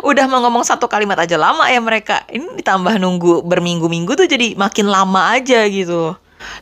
udah 0.00 0.24
mau 0.30 0.40
ngomong 0.46 0.64
satu 0.64 0.86
kalimat 0.86 1.18
aja 1.18 1.34
lama 1.34 1.66
ya 1.66 1.82
mereka. 1.82 2.22
Ini 2.30 2.62
ditambah 2.62 3.02
nunggu 3.02 3.42
berminggu-minggu 3.42 4.14
tuh 4.14 4.30
jadi 4.30 4.54
makin 4.54 4.86
lama 4.86 5.34
aja 5.34 5.66
gitu 5.66 6.14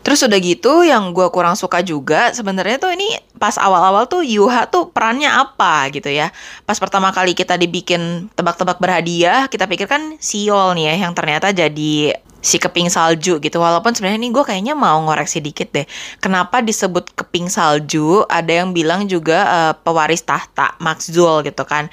Terus 0.04 0.21
udah 0.25 0.38
gitu 0.40 0.85
yang 0.85 1.16
gue 1.16 1.26
kurang 1.33 1.56
suka 1.56 1.80
juga 1.80 2.30
sebenarnya 2.33 2.76
tuh 2.80 2.92
ini 2.92 3.16
pas 3.40 3.56
awal-awal 3.56 4.06
tuh 4.06 4.23
Yuha 4.23 4.68
tuh 4.68 4.92
perannya 4.92 5.28
apa 5.28 5.88
gitu 5.90 6.12
ya. 6.12 6.30
Pas 6.68 6.76
pertama 6.76 7.11
kali 7.11 7.33
kita 7.33 7.56
dibikin 7.56 8.28
tebak-tebak 8.37 8.78
berhadiah, 8.78 9.49
kita 9.49 9.64
pikir 9.64 9.88
kan 9.88 10.16
Siol 10.21 10.76
nih 10.76 10.92
ya 10.92 11.09
yang 11.09 11.12
ternyata 11.16 11.50
jadi 11.50 12.16
si 12.44 12.60
keping 12.60 12.92
salju 12.92 13.40
gitu. 13.40 13.56
Walaupun 13.56 13.96
sebenarnya 13.96 14.20
ini 14.20 14.28
gue 14.28 14.44
kayaknya 14.44 14.76
mau 14.76 15.00
ngoreksi 15.00 15.40
dikit 15.40 15.72
deh. 15.72 15.88
Kenapa 16.20 16.60
disebut 16.60 17.16
keping 17.16 17.48
salju? 17.48 18.28
Ada 18.28 18.60
yang 18.62 18.76
bilang 18.76 19.08
juga 19.08 19.38
uh, 19.48 19.72
pewaris 19.72 20.20
tahta 20.20 20.76
Maxzul 20.84 21.40
gitu 21.48 21.64
kan. 21.64 21.88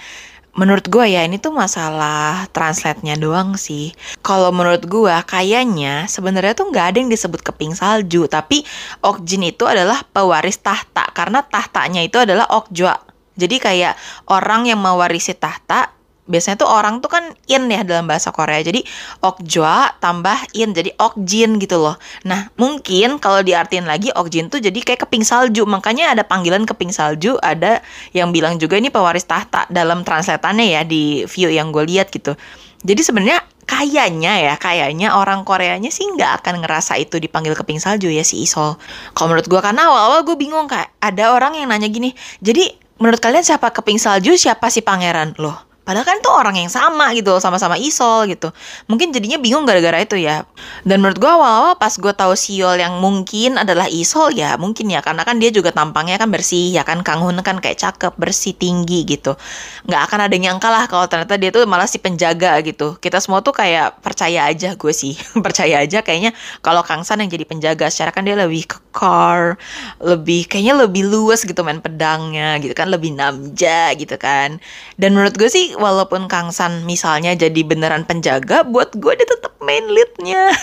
Menurut 0.52 0.84
gue 0.92 1.08
ya 1.08 1.24
ini 1.24 1.40
tuh 1.40 1.56
masalah 1.56 2.52
translate-nya 2.52 3.16
doang 3.16 3.56
sih. 3.56 3.96
Kalau 4.20 4.52
menurut 4.52 4.84
gue 4.84 5.16
kayaknya 5.24 6.12
sebenarnya 6.12 6.52
tuh 6.52 6.68
nggak 6.68 6.86
ada 6.92 6.98
yang 7.00 7.08
disebut 7.08 7.40
keping 7.40 7.72
salju, 7.72 8.28
tapi 8.28 8.68
Okjin 9.00 9.48
itu 9.48 9.64
adalah 9.64 10.04
pewaris 10.12 10.60
tahta 10.60 11.08
karena 11.16 11.40
tahtanya 11.48 12.04
itu 12.04 12.20
adalah 12.20 12.52
Okjwa. 12.52 13.00
Jadi 13.40 13.64
kayak 13.64 13.96
orang 14.28 14.68
yang 14.68 14.84
mewarisi 14.84 15.32
tahta 15.40 15.96
biasanya 16.32 16.64
tuh 16.64 16.72
orang 16.72 17.04
tuh 17.04 17.12
kan 17.12 17.28
in 17.52 17.68
ya 17.68 17.84
dalam 17.84 18.08
bahasa 18.08 18.32
Korea. 18.32 18.64
Jadi 18.64 18.82
okjwa 19.20 20.00
tambah 20.00 20.56
in 20.56 20.72
jadi 20.72 20.96
okjin 20.96 21.60
gitu 21.60 21.84
loh. 21.84 22.00
Nah, 22.24 22.48
mungkin 22.56 23.20
kalau 23.20 23.44
diartiin 23.44 23.84
lagi 23.84 24.10
okjin 24.16 24.48
tuh 24.48 24.64
jadi 24.64 24.80
kayak 24.80 25.04
keping 25.06 25.28
salju. 25.28 25.68
Makanya 25.68 26.16
ada 26.16 26.24
panggilan 26.24 26.64
keping 26.64 26.96
salju, 26.96 27.36
ada 27.44 27.84
yang 28.16 28.32
bilang 28.32 28.56
juga 28.56 28.80
ini 28.80 28.88
pewaris 28.88 29.28
tahta 29.28 29.68
dalam 29.68 30.08
translatannya 30.08 30.72
ya 30.72 30.82
di 30.88 31.28
view 31.28 31.52
yang 31.52 31.76
gue 31.76 31.84
lihat 31.84 32.08
gitu. 32.10 32.40
Jadi 32.82 33.02
sebenarnya 33.06 33.46
kayaknya 33.70 34.34
ya, 34.52 34.54
kayaknya 34.58 35.14
orang 35.16 35.46
Koreanya 35.46 35.94
sih 35.94 36.04
nggak 36.04 36.44
akan 36.44 36.66
ngerasa 36.66 36.98
itu 36.98 37.22
dipanggil 37.22 37.54
keping 37.56 37.80
salju 37.80 38.10
ya 38.10 38.26
si 38.26 38.44
Isol. 38.44 38.76
Kalau 39.14 39.32
menurut 39.32 39.48
gue 39.48 39.62
karena 39.62 39.88
awal-awal 39.88 40.26
gue 40.26 40.36
bingung 40.36 40.66
kayak 40.66 40.92
ada 41.00 41.32
orang 41.32 41.56
yang 41.56 41.72
nanya 41.72 41.88
gini, 41.88 42.12
jadi 42.44 42.74
menurut 43.00 43.22
kalian 43.22 43.46
siapa 43.46 43.72
keping 43.72 44.02
salju, 44.02 44.36
siapa 44.36 44.68
si 44.68 44.84
pangeran? 44.84 45.38
Loh, 45.40 45.56
Padahal 45.92 46.08
kan 46.08 46.24
itu 46.24 46.32
orang 46.32 46.56
yang 46.56 46.72
sama 46.72 47.12
gitu, 47.12 47.36
sama-sama 47.44 47.76
Isol 47.76 48.32
gitu. 48.32 48.56
Mungkin 48.88 49.12
jadinya 49.12 49.36
bingung 49.36 49.68
gara-gara 49.68 50.00
itu 50.00 50.16
ya. 50.16 50.48
Dan 50.88 51.04
menurut 51.04 51.20
gue 51.20 51.28
awal-awal 51.28 51.76
pas 51.76 51.92
gue 51.92 52.16
tahu 52.16 52.32
Siol 52.32 52.80
yang 52.80 53.04
mungkin 53.04 53.60
adalah 53.60 53.92
Isol 53.92 54.32
ya 54.32 54.56
mungkin 54.56 54.88
ya 54.88 55.04
karena 55.04 55.28
kan 55.28 55.36
dia 55.36 55.52
juga 55.52 55.76
tampangnya 55.76 56.16
kan 56.16 56.32
bersih 56.32 56.72
ya 56.72 56.88
kan 56.88 57.04
Kang 57.04 57.20
Hun 57.20 57.44
kan 57.44 57.60
kayak 57.60 57.76
cakep, 57.76 58.16
bersih, 58.16 58.56
tinggi 58.56 59.04
gitu. 59.04 59.36
Nggak 59.84 60.02
akan 60.08 60.20
ada 60.24 60.32
yang 60.32 60.56
nyangka 60.56 60.88
kalau 60.88 61.12
ternyata 61.12 61.36
dia 61.36 61.52
tuh 61.52 61.68
malah 61.68 61.92
si 61.92 62.00
penjaga 62.00 62.56
gitu. 62.64 62.96
Kita 63.04 63.20
semua 63.20 63.44
tuh 63.44 63.52
kayak 63.52 64.00
percaya 64.00 64.48
aja 64.48 64.80
gue 64.80 64.94
sih, 64.96 65.20
percaya 65.46 65.84
aja 65.84 66.00
kayaknya 66.00 66.32
kalau 66.64 66.88
Kang 66.88 67.04
San 67.04 67.20
yang 67.20 67.28
jadi 67.28 67.44
penjaga 67.44 67.92
secara 67.92 68.16
kan 68.16 68.24
dia 68.24 68.40
lebih 68.40 68.64
kekar, 68.64 69.60
lebih 70.00 70.48
kayaknya 70.48 70.88
lebih 70.88 71.04
luas 71.04 71.44
gitu 71.44 71.60
main 71.68 71.84
pedangnya 71.84 72.56
gitu 72.64 72.72
kan, 72.72 72.88
lebih 72.88 73.12
namja 73.12 73.92
gitu 74.00 74.16
kan. 74.16 74.64
Dan 74.96 75.20
menurut 75.20 75.36
gue 75.36 75.52
sih 75.52 75.76
walaupun 75.82 76.30
Kang 76.30 76.54
San 76.54 76.86
misalnya 76.86 77.34
jadi 77.34 77.62
beneran 77.66 78.06
penjaga, 78.06 78.62
buat 78.62 78.94
gue 78.94 79.18
dia 79.18 79.26
tetap 79.26 79.58
main 79.60 79.84
leadnya. 79.90 80.54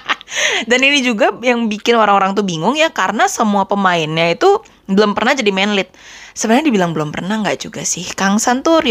Dan 0.70 0.80
ini 0.82 1.02
juga 1.02 1.34
yang 1.42 1.66
bikin 1.66 1.98
orang-orang 1.98 2.34
tuh 2.38 2.46
bingung 2.46 2.78
ya 2.78 2.90
karena 2.90 3.26
semua 3.26 3.66
pemainnya 3.66 4.34
itu 4.34 4.62
belum 4.84 5.16
pernah 5.16 5.32
jadi 5.32 5.48
main 5.48 5.72
lead. 5.72 5.88
Sebenarnya 6.34 6.66
dibilang 6.68 6.92
belum 6.92 7.08
pernah 7.14 7.40
nggak 7.40 7.62
juga 7.62 7.86
sih. 7.86 8.04
Kang 8.12 8.36
San 8.36 8.60
tuh 8.60 8.82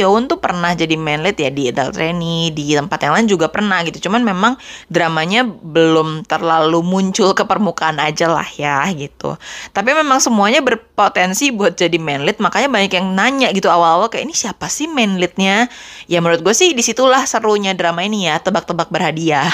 pernah 0.41 0.73
jadi 0.73 0.95
main 0.97 1.21
lead 1.21 1.37
ya 1.37 1.53
di 1.53 1.69
Adult 1.69 1.93
Trainee 1.93 2.49
di 2.49 2.73
tempat 2.73 2.97
yang 3.03 3.13
lain 3.13 3.27
juga 3.29 3.51
pernah 3.51 3.83
gitu. 3.85 4.09
Cuman 4.09 4.25
memang 4.25 4.57
dramanya 4.89 5.45
belum 5.45 6.25
terlalu 6.25 6.81
muncul 6.81 7.37
ke 7.37 7.45
permukaan 7.45 8.01
aja 8.01 8.25
lah 8.31 8.47
ya 8.57 8.89
gitu. 8.95 9.37
Tapi 9.69 9.89
memang 9.93 10.17
semuanya 10.17 10.65
berpotensi 10.65 11.53
buat 11.53 11.77
jadi 11.77 11.99
main 12.01 12.25
lead. 12.25 12.41
Makanya 12.41 12.73
banyak 12.73 12.91
yang 12.97 13.07
nanya 13.13 13.53
gitu 13.53 13.69
awal-awal 13.69 14.09
kayak 14.09 14.25
ini 14.25 14.33
siapa 14.33 14.71
sih 14.71 14.89
main 14.89 15.21
leadnya? 15.21 15.69
Ya 16.09 16.23
menurut 16.25 16.41
gue 16.41 16.55
sih 16.57 16.73
di 16.73 16.81
situlah 16.81 17.21
serunya 17.29 17.77
drama 17.77 18.01
ini 18.01 18.31
ya 18.31 18.41
tebak-tebak 18.41 18.89
berhadiah. 18.89 19.51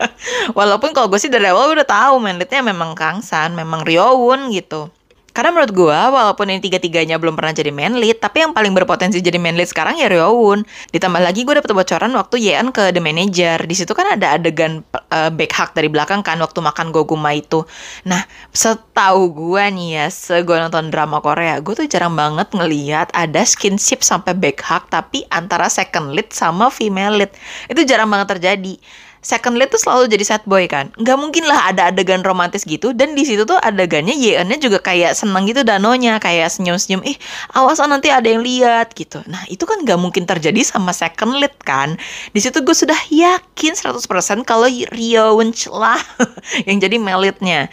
Walaupun 0.56 0.96
kalau 0.96 1.12
gue 1.12 1.20
sih 1.20 1.28
dari 1.28 1.52
awal 1.52 1.76
udah 1.76 1.84
tahu 1.84 2.22
main 2.24 2.40
leadnya 2.40 2.64
memang 2.64 2.96
Kang 2.96 3.20
San 3.20 3.52
memang 3.52 3.84
Ryoun 3.84 4.48
gitu 4.48 4.88
karena 5.34 5.50
menurut 5.50 5.74
gue, 5.74 5.98
walaupun 6.14 6.46
ini 6.46 6.62
tiga-tiganya 6.62 7.18
belum 7.18 7.34
pernah 7.34 7.50
jadi 7.50 7.74
main 7.74 7.98
lead, 7.98 8.22
tapi 8.22 8.46
yang 8.46 8.54
paling 8.54 8.70
berpotensi 8.70 9.18
jadi 9.18 9.34
main 9.42 9.58
lead 9.58 9.66
sekarang 9.66 9.98
ya 9.98 10.06
Ryoun. 10.06 10.62
Ditambah 10.94 11.18
lagi 11.18 11.42
gue 11.42 11.58
dapet 11.58 11.74
bocoran 11.74 12.14
waktu 12.14 12.38
Yeon 12.38 12.70
ke 12.70 12.94
The 12.94 13.02
Manager. 13.02 13.66
Di 13.66 13.74
situ 13.74 13.90
kan 13.98 14.14
ada 14.14 14.38
adegan 14.38 14.86
uh, 15.10 15.34
back 15.34 15.50
hug 15.50 15.74
dari 15.74 15.90
belakang 15.90 16.22
kan 16.22 16.38
waktu 16.38 16.62
makan 16.62 16.94
Goguma 16.94 17.34
itu. 17.34 17.66
Nah, 18.06 18.22
setahu 18.54 19.34
gue 19.34 19.64
nih 19.74 19.88
ya, 19.98 20.06
se 20.14 20.38
gue 20.46 20.54
nonton 20.54 20.94
drama 20.94 21.18
Korea, 21.18 21.58
gue 21.58 21.74
tuh 21.74 21.90
jarang 21.90 22.14
banget 22.14 22.54
ngeliat 22.54 23.10
ada 23.10 23.42
skinship 23.42 24.06
sampai 24.06 24.38
back 24.38 24.62
hug, 24.62 24.86
tapi 24.86 25.26
antara 25.34 25.66
second 25.66 26.14
lead 26.14 26.30
sama 26.30 26.70
female 26.70 27.18
lead. 27.18 27.34
Itu 27.66 27.82
jarang 27.82 28.06
banget 28.06 28.38
terjadi 28.38 28.78
second 29.24 29.56
lead 29.56 29.72
tuh 29.72 29.80
selalu 29.80 30.12
jadi 30.12 30.24
sad 30.24 30.42
boy 30.44 30.68
kan. 30.68 30.92
Nggak 31.00 31.16
mungkin 31.16 31.48
lah 31.48 31.72
ada 31.72 31.88
adegan 31.88 32.20
romantis 32.20 32.62
gitu 32.68 32.92
dan 32.92 33.16
di 33.16 33.24
situ 33.24 33.48
tuh 33.48 33.56
adegannya 33.56 34.12
Yeonnya 34.12 34.60
juga 34.60 34.78
kayak 34.84 35.16
seneng 35.16 35.48
gitu 35.48 35.64
danonya 35.64 36.20
kayak 36.20 36.52
senyum-senyum 36.52 37.00
ih 37.08 37.16
awas 37.56 37.80
nanti 37.80 38.12
ada 38.12 38.28
yang 38.28 38.44
lihat 38.44 38.92
gitu. 38.92 39.24
Nah 39.26 39.42
itu 39.48 39.64
kan 39.64 39.80
nggak 39.82 39.96
mungkin 39.96 40.28
terjadi 40.28 40.60
sama 40.60 40.92
second 40.92 41.40
lead 41.40 41.56
kan. 41.64 41.96
Di 42.30 42.38
situ 42.44 42.60
gue 42.60 42.76
sudah 42.76 43.00
yakin 43.08 43.72
100% 43.72 44.04
kalau 44.44 44.68
Rio 44.68 45.32
lah 45.72 45.98
yang 46.68 46.76
jadi 46.78 47.00
melitnya. 47.00 47.72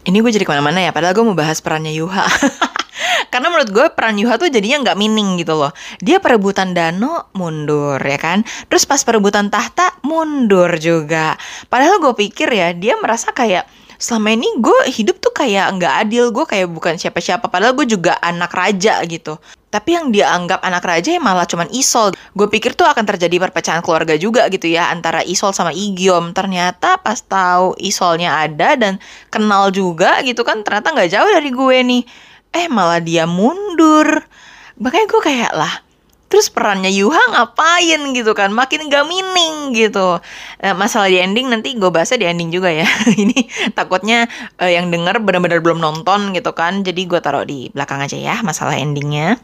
Ini 0.00 0.16
gue 0.24 0.32
jadi 0.32 0.48
ke 0.48 0.50
mana-mana 0.50 0.80
ya 0.82 0.90
padahal 0.90 1.12
gue 1.12 1.24
mau 1.24 1.36
bahas 1.36 1.60
perannya 1.60 1.92
Yuha 1.92 2.24
Karena 3.28 3.52
menurut 3.52 3.68
gue 3.68 3.86
peran 3.92 4.16
Yuha 4.16 4.40
tuh 4.40 4.48
jadinya 4.48 4.88
nggak 4.88 4.96
mining 4.96 5.36
gitu 5.36 5.52
loh. 5.58 5.74
Dia 6.00 6.22
perebutan 6.22 6.72
Dano 6.72 7.28
mundur 7.36 8.00
ya 8.00 8.16
kan. 8.16 8.40
Terus 8.72 8.88
pas 8.88 9.04
perebutan 9.04 9.52
tahta 9.52 10.00
mundur 10.06 10.72
juga. 10.80 11.36
Padahal 11.68 12.00
gue 12.00 12.14
pikir 12.16 12.48
ya 12.48 12.72
dia 12.72 12.96
merasa 12.96 13.34
kayak 13.34 13.68
selama 14.00 14.32
ini 14.32 14.48
gue 14.56 14.80
hidup 14.96 15.20
tuh 15.20 15.28
kayak 15.36 15.76
nggak 15.76 15.94
adil 16.08 16.32
gue 16.32 16.48
kayak 16.48 16.72
bukan 16.72 16.96
siapa-siapa 16.96 17.52
padahal 17.52 17.76
gue 17.76 17.84
juga 17.84 18.16
anak 18.24 18.48
raja 18.56 18.96
gitu 19.04 19.36
tapi 19.68 19.92
yang 19.92 20.08
dia 20.08 20.32
anggap 20.32 20.64
anak 20.64 20.80
raja 20.82 21.14
ya 21.14 21.20
malah 21.20 21.44
cuman 21.44 21.68
Isol 21.68 22.16
gue 22.32 22.48
pikir 22.48 22.72
tuh 22.72 22.88
akan 22.88 23.04
terjadi 23.04 23.36
perpecahan 23.36 23.84
keluarga 23.84 24.16
juga 24.16 24.48
gitu 24.48 24.72
ya 24.72 24.88
antara 24.88 25.20
Isol 25.20 25.52
sama 25.52 25.76
Igiom 25.76 26.32
ternyata 26.32 26.96
pas 26.96 27.20
tahu 27.20 27.76
Isolnya 27.76 28.40
ada 28.40 28.74
dan 28.80 28.96
kenal 29.28 29.68
juga 29.68 30.24
gitu 30.24 30.48
kan 30.48 30.64
ternyata 30.64 30.96
nggak 30.96 31.10
jauh 31.12 31.30
dari 31.30 31.50
gue 31.52 31.76
nih 31.84 32.02
eh 32.54 32.66
malah 32.70 33.02
dia 33.02 33.24
mundur. 33.28 34.24
Makanya 34.80 35.06
gue 35.06 35.22
kayak 35.22 35.52
lah 35.54 35.74
terus 36.30 36.46
perannya 36.46 36.88
Yuha 36.94 37.34
ngapain? 37.34 38.00
gitu 38.14 38.32
kan. 38.38 38.54
Makin 38.54 38.86
gak 38.86 39.04
mining 39.10 39.74
gitu. 39.74 40.22
Nah, 40.62 40.74
masalah 40.78 41.10
di 41.10 41.18
ending 41.18 41.50
nanti 41.50 41.74
gue 41.74 41.90
bahasnya 41.90 42.22
di 42.22 42.26
ending 42.30 42.54
juga 42.54 42.70
ya. 42.70 42.86
Ini 43.26 43.50
takutnya 43.74 44.30
uh, 44.62 44.70
yang 44.70 44.94
denger 44.94 45.18
benar-benar 45.20 45.58
belum 45.58 45.82
nonton 45.82 46.30
gitu 46.32 46.54
kan. 46.54 46.86
Jadi 46.86 47.10
gue 47.10 47.18
taruh 47.18 47.42
di 47.42 47.68
belakang 47.74 47.98
aja 47.98 48.14
ya 48.14 48.38
masalah 48.46 48.78
endingnya 48.78 49.42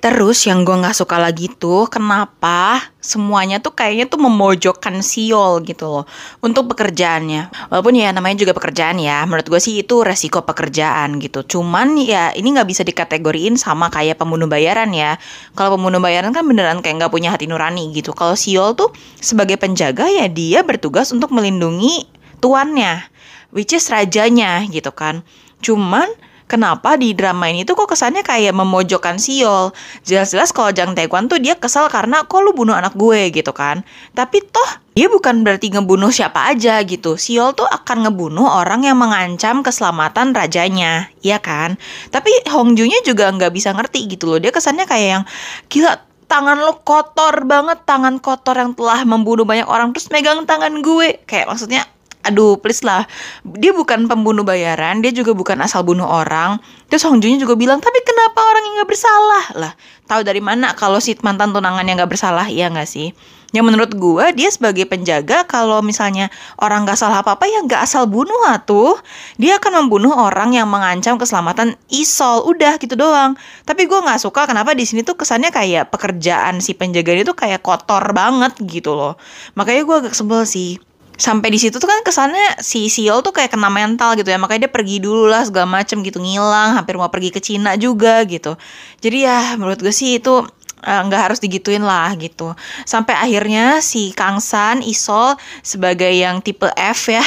Terus 0.00 0.48
yang 0.48 0.64
gue 0.64 0.72
nggak 0.72 0.96
suka 0.96 1.20
lagi 1.20 1.52
tuh 1.52 1.84
kenapa 1.92 2.80
semuanya 3.04 3.60
tuh 3.60 3.76
kayaknya 3.76 4.08
tuh 4.08 4.16
memojokkan 4.16 5.04
Siol 5.04 5.60
gitu 5.60 5.92
loh 5.92 6.04
untuk 6.40 6.72
pekerjaannya. 6.72 7.68
Walaupun 7.68 8.00
ya 8.00 8.08
namanya 8.08 8.40
juga 8.40 8.56
pekerjaan 8.56 8.96
ya, 8.96 9.28
menurut 9.28 9.44
gue 9.44 9.60
sih 9.60 9.84
itu 9.84 10.00
resiko 10.00 10.40
pekerjaan 10.40 11.20
gitu. 11.20 11.44
Cuman 11.44 12.00
ya 12.00 12.32
ini 12.32 12.48
nggak 12.56 12.64
bisa 12.64 12.80
dikategoriin 12.80 13.60
sama 13.60 13.92
kayak 13.92 14.16
pembunuh 14.16 14.48
bayaran 14.48 14.88
ya. 14.96 15.20
Kalau 15.52 15.76
pembunuh 15.76 16.00
bayaran 16.00 16.32
kan 16.32 16.48
beneran 16.48 16.80
kayak 16.80 17.04
nggak 17.04 17.12
punya 17.12 17.28
hati 17.36 17.44
nurani 17.44 17.92
gitu. 17.92 18.16
Kalau 18.16 18.32
Siol 18.32 18.72
tuh 18.72 18.96
sebagai 19.20 19.60
penjaga 19.60 20.08
ya 20.08 20.32
dia 20.32 20.64
bertugas 20.64 21.12
untuk 21.12 21.28
melindungi 21.28 22.08
tuannya, 22.40 23.04
which 23.52 23.76
is 23.76 23.84
rajanya 23.92 24.64
gitu 24.72 24.96
kan. 24.96 25.20
Cuman 25.60 26.08
kenapa 26.50 26.98
di 26.98 27.14
drama 27.14 27.46
ini 27.46 27.62
tuh 27.62 27.78
kok 27.78 27.94
kesannya 27.94 28.26
kayak 28.26 28.50
memojokkan 28.50 29.22
Siol. 29.22 29.70
Jelas-jelas 30.02 30.50
kalau 30.50 30.74
Jang 30.74 30.98
Taekwon 30.98 31.30
tuh 31.30 31.38
dia 31.38 31.54
kesal 31.54 31.86
karena 31.86 32.26
kok 32.26 32.42
lu 32.42 32.50
bunuh 32.50 32.74
anak 32.74 32.98
gue 32.98 33.30
gitu 33.30 33.54
kan. 33.54 33.86
Tapi 34.18 34.42
toh 34.42 34.70
dia 34.98 35.06
bukan 35.06 35.46
berarti 35.46 35.70
ngebunuh 35.70 36.10
siapa 36.10 36.50
aja 36.50 36.82
gitu. 36.82 37.14
Siol 37.14 37.54
tuh 37.54 37.70
akan 37.70 38.10
ngebunuh 38.10 38.50
orang 38.50 38.82
yang 38.82 38.98
mengancam 38.98 39.62
keselamatan 39.62 40.34
rajanya, 40.34 41.06
iya 41.22 41.38
kan? 41.38 41.78
Tapi 42.10 42.50
Hongjunya 42.50 42.98
juga 43.06 43.30
nggak 43.30 43.54
bisa 43.54 43.70
ngerti 43.70 44.10
gitu 44.10 44.26
loh. 44.26 44.42
Dia 44.42 44.50
kesannya 44.50 44.90
kayak 44.90 45.08
yang 45.14 45.24
gila 45.70 46.02
tangan 46.26 46.58
lo 46.62 46.82
kotor 46.82 47.46
banget, 47.46 47.86
tangan 47.86 48.18
kotor 48.18 48.58
yang 48.58 48.74
telah 48.74 49.06
membunuh 49.06 49.46
banyak 49.46 49.66
orang 49.70 49.94
terus 49.94 50.10
megang 50.10 50.42
tangan 50.42 50.82
gue. 50.82 51.22
Kayak 51.26 51.54
maksudnya 51.54 51.86
aduh 52.26 52.60
please 52.60 52.84
lah. 52.84 53.08
Dia 53.44 53.72
bukan 53.72 54.06
pembunuh 54.06 54.44
bayaran 54.44 55.00
dia 55.00 55.12
juga 55.12 55.32
bukan 55.32 55.60
asal 55.64 55.84
bunuh 55.84 56.06
orang. 56.06 56.60
Terus 56.90 57.06
Hongjunya 57.06 57.38
juga 57.40 57.54
bilang 57.56 57.78
tapi 57.78 58.02
kenapa 58.02 58.38
orang 58.42 58.62
yang 58.66 58.74
nggak 58.82 58.90
bersalah? 58.90 59.44
Lah 59.56 59.72
tahu 60.10 60.26
dari 60.26 60.42
mana 60.42 60.74
kalau 60.74 60.98
si 60.98 61.14
mantan 61.22 61.54
tunangan 61.54 61.86
yang 61.86 61.96
nggak 62.00 62.10
bersalah? 62.10 62.50
Iya 62.50 62.68
nggak 62.68 62.88
sih? 62.88 63.14
Yang 63.50 63.64
menurut 63.66 63.90
gue 63.98 64.24
dia 64.38 64.48
sebagai 64.50 64.86
penjaga 64.86 65.42
kalau 65.42 65.82
misalnya 65.82 66.30
orang 66.62 66.86
gak 66.86 66.94
salah 66.94 67.18
apa-apa 67.18 67.50
ya 67.50 67.66
gak 67.66 67.82
asal 67.82 68.06
bunuh 68.06 68.38
tuh 68.62 68.94
dia 69.42 69.58
akan 69.58 69.86
membunuh 69.86 70.14
orang 70.14 70.54
yang 70.54 70.70
mengancam 70.70 71.18
keselamatan 71.18 71.74
Isol. 71.90 72.46
Udah 72.46 72.78
gitu 72.78 72.94
doang. 72.94 73.34
Tapi 73.66 73.90
gue 73.90 73.98
nggak 73.98 74.22
suka 74.22 74.46
kenapa 74.46 74.70
di 74.78 74.86
sini 74.86 75.02
tuh 75.02 75.18
kesannya 75.18 75.50
kayak 75.50 75.90
pekerjaan 75.90 76.62
si 76.62 76.78
penjaga 76.78 77.10
itu 77.10 77.34
kayak 77.34 77.58
kotor 77.58 78.14
banget 78.14 78.54
gitu 78.62 78.94
loh. 78.94 79.18
Makanya 79.58 79.82
gue 79.82 79.96
agak 80.06 80.14
sebel 80.14 80.46
sih 80.46 80.78
sampai 81.20 81.52
di 81.52 81.60
situ 81.60 81.76
tuh 81.76 81.84
kan 81.84 82.00
kesannya 82.00 82.64
si 82.64 82.88
Siol 82.88 83.20
tuh 83.20 83.36
kayak 83.36 83.52
kena 83.52 83.68
mental 83.68 84.16
gitu 84.16 84.32
ya. 84.32 84.40
Makanya 84.40 84.66
dia 84.66 84.72
pergi 84.72 85.04
dulu 85.04 85.28
lah 85.28 85.44
segala 85.44 85.68
macem 85.68 86.00
gitu 86.00 86.16
ngilang 86.16 86.80
hampir 86.80 86.96
mau 86.96 87.12
pergi 87.12 87.28
ke 87.28 87.44
Cina 87.44 87.76
juga 87.76 88.24
gitu. 88.24 88.56
Jadi 89.04 89.28
ya 89.28 89.60
menurut 89.60 89.84
gue 89.84 89.92
sih 89.92 90.16
itu 90.16 90.40
Eh, 90.80 91.02
nggak 91.04 91.20
uh, 91.20 91.24
harus 91.28 91.44
digituin 91.44 91.84
lah 91.84 92.08
gitu. 92.16 92.56
Sampai 92.88 93.12
akhirnya 93.12 93.84
si 93.84 94.16
Kang 94.16 94.40
San 94.40 94.80
Isol 94.80 95.36
sebagai 95.60 96.08
yang 96.08 96.40
tipe 96.40 96.64
F 96.72 97.12
ya 97.12 97.20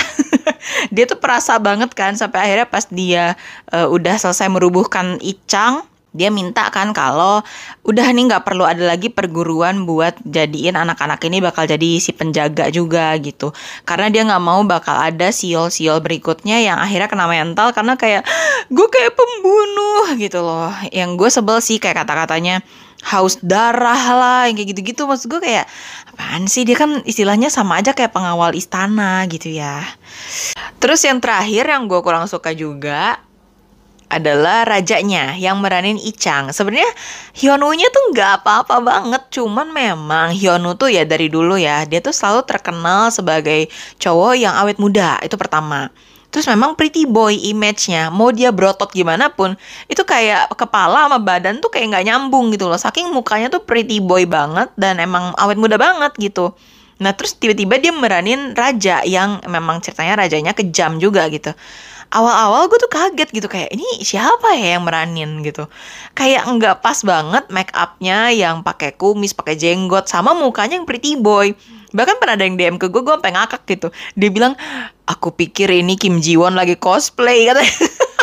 dia 0.94 1.06
tuh 1.06 1.22
perasa 1.22 1.62
banget 1.62 1.94
kan. 1.94 2.18
Sampai 2.18 2.42
akhirnya 2.50 2.66
pas 2.66 2.90
dia 2.90 3.38
uh, 3.70 3.86
udah 3.94 4.18
selesai 4.18 4.50
merubuhkan 4.50 5.22
Icang 5.22 5.86
dia 6.14 6.30
minta 6.30 6.70
kan 6.70 6.94
kalau 6.94 7.42
udah 7.82 8.08
nih 8.14 8.30
nggak 8.30 8.46
perlu 8.46 8.64
ada 8.70 8.86
lagi 8.86 9.10
perguruan 9.10 9.90
buat 9.90 10.14
jadiin 10.22 10.78
anak-anak 10.78 11.18
ini 11.26 11.42
bakal 11.42 11.66
jadi 11.66 11.98
si 11.98 12.14
penjaga 12.14 12.70
juga 12.70 13.18
gitu. 13.18 13.50
Karena 13.84 14.14
dia 14.14 14.22
nggak 14.22 14.44
mau 14.46 14.62
bakal 14.62 14.94
ada 14.94 15.34
siol-siol 15.34 16.00
berikutnya 16.06 16.62
yang 16.62 16.78
akhirnya 16.78 17.10
kena 17.10 17.26
mental 17.26 17.74
karena 17.74 17.98
kayak 17.98 18.24
gue 18.70 18.88
kayak 18.94 19.18
pembunuh 19.18 20.14
gitu 20.22 20.46
loh. 20.46 20.70
Yang 20.94 21.10
gue 21.18 21.30
sebel 21.34 21.58
sih 21.66 21.82
kayak 21.82 22.06
kata-katanya 22.06 22.62
haus 23.04 23.42
darah 23.44 24.04
lah 24.16 24.42
yang 24.48 24.56
kayak 24.56 24.70
gitu-gitu. 24.78 25.10
Maksud 25.10 25.28
gue 25.34 25.42
kayak 25.42 25.66
apaan 26.14 26.46
sih? 26.46 26.62
Dia 26.62 26.78
kan 26.78 27.02
istilahnya 27.10 27.50
sama 27.50 27.82
aja 27.82 27.92
kayak 27.98 28.14
pengawal 28.14 28.54
istana 28.54 29.26
gitu 29.28 29.50
ya. 29.50 29.82
Terus 30.78 31.02
yang 31.04 31.18
terakhir 31.18 31.74
yang 31.74 31.90
gue 31.90 32.00
kurang 32.06 32.30
suka 32.30 32.54
juga 32.54 33.18
adalah 34.18 34.68
rajanya 34.68 35.34
yang 35.40 35.58
meranin 35.64 35.98
Ichang. 35.98 36.54
Sebenarnya 36.54 36.90
Hyunwoo-nya 37.34 37.90
tuh 37.90 38.04
nggak 38.14 38.32
apa-apa 38.42 38.78
banget, 38.84 39.22
cuman 39.34 39.74
memang 39.74 40.32
Hyunwoo 40.38 40.78
tuh 40.78 40.94
ya 40.94 41.04
dari 41.04 41.28
dulu 41.28 41.58
ya, 41.58 41.88
dia 41.90 42.00
tuh 42.00 42.14
selalu 42.14 42.46
terkenal 42.46 43.10
sebagai 43.10 43.68
cowok 43.98 44.34
yang 44.38 44.54
awet 44.54 44.78
muda, 44.78 45.18
itu 45.26 45.34
pertama. 45.36 45.90
Terus 46.34 46.50
memang 46.50 46.74
pretty 46.74 47.06
boy 47.06 47.30
image-nya, 47.30 48.10
mau 48.10 48.34
dia 48.34 48.50
berotot 48.50 48.90
gimana 48.90 49.30
pun, 49.30 49.54
itu 49.86 50.02
kayak 50.02 50.50
kepala 50.58 51.06
sama 51.06 51.22
badan 51.22 51.62
tuh 51.62 51.70
kayak 51.70 51.94
nggak 51.94 52.06
nyambung 52.10 52.50
gitu 52.50 52.66
loh. 52.66 52.82
Saking 52.82 53.14
mukanya 53.14 53.54
tuh 53.54 53.62
pretty 53.62 54.02
boy 54.02 54.26
banget 54.26 54.74
dan 54.74 54.98
emang 54.98 55.38
awet 55.38 55.62
muda 55.62 55.78
banget 55.78 56.10
gitu. 56.18 56.58
Nah 56.98 57.14
terus 57.14 57.38
tiba-tiba 57.38 57.78
dia 57.78 57.94
meranin 57.94 58.58
raja 58.58 59.06
yang 59.06 59.46
memang 59.46 59.82
ceritanya 59.86 60.26
rajanya 60.26 60.58
kejam 60.58 60.98
juga 60.98 61.30
gitu. 61.30 61.54
Awal-awal 62.14 62.70
gue 62.70 62.78
tuh 62.78 62.94
kaget 62.94 63.30
gitu 63.34 63.50
kayak 63.50 63.74
ini 63.74 64.06
siapa 64.06 64.54
ya 64.54 64.78
yang 64.78 64.86
meranin? 64.86 65.42
gitu. 65.42 65.66
Kayak 66.14 66.46
nggak 66.46 66.76
pas 66.86 67.02
banget 67.02 67.50
make 67.50 67.74
upnya 67.74 68.30
yang 68.30 68.62
pakai 68.62 68.94
kumis, 68.94 69.34
pakai 69.34 69.58
jenggot 69.58 70.06
sama 70.06 70.38
mukanya 70.38 70.78
yang 70.78 70.86
pretty 70.86 71.18
boy. 71.18 71.58
Bahkan 71.90 72.22
pernah 72.22 72.38
ada 72.38 72.46
yang 72.46 72.54
DM 72.54 72.78
ke 72.78 72.86
gue 72.86 73.02
gue 73.02 73.14
sampai 73.18 73.34
ngakak 73.34 73.66
gitu. 73.66 73.88
Dia 74.14 74.30
bilang 74.30 74.54
aku 75.10 75.34
pikir 75.34 75.74
ini 75.74 75.98
Kim 75.98 76.22
Ji 76.22 76.38
Won 76.38 76.54
lagi 76.54 76.78
cosplay 76.78 77.50
katanya. 77.50 77.74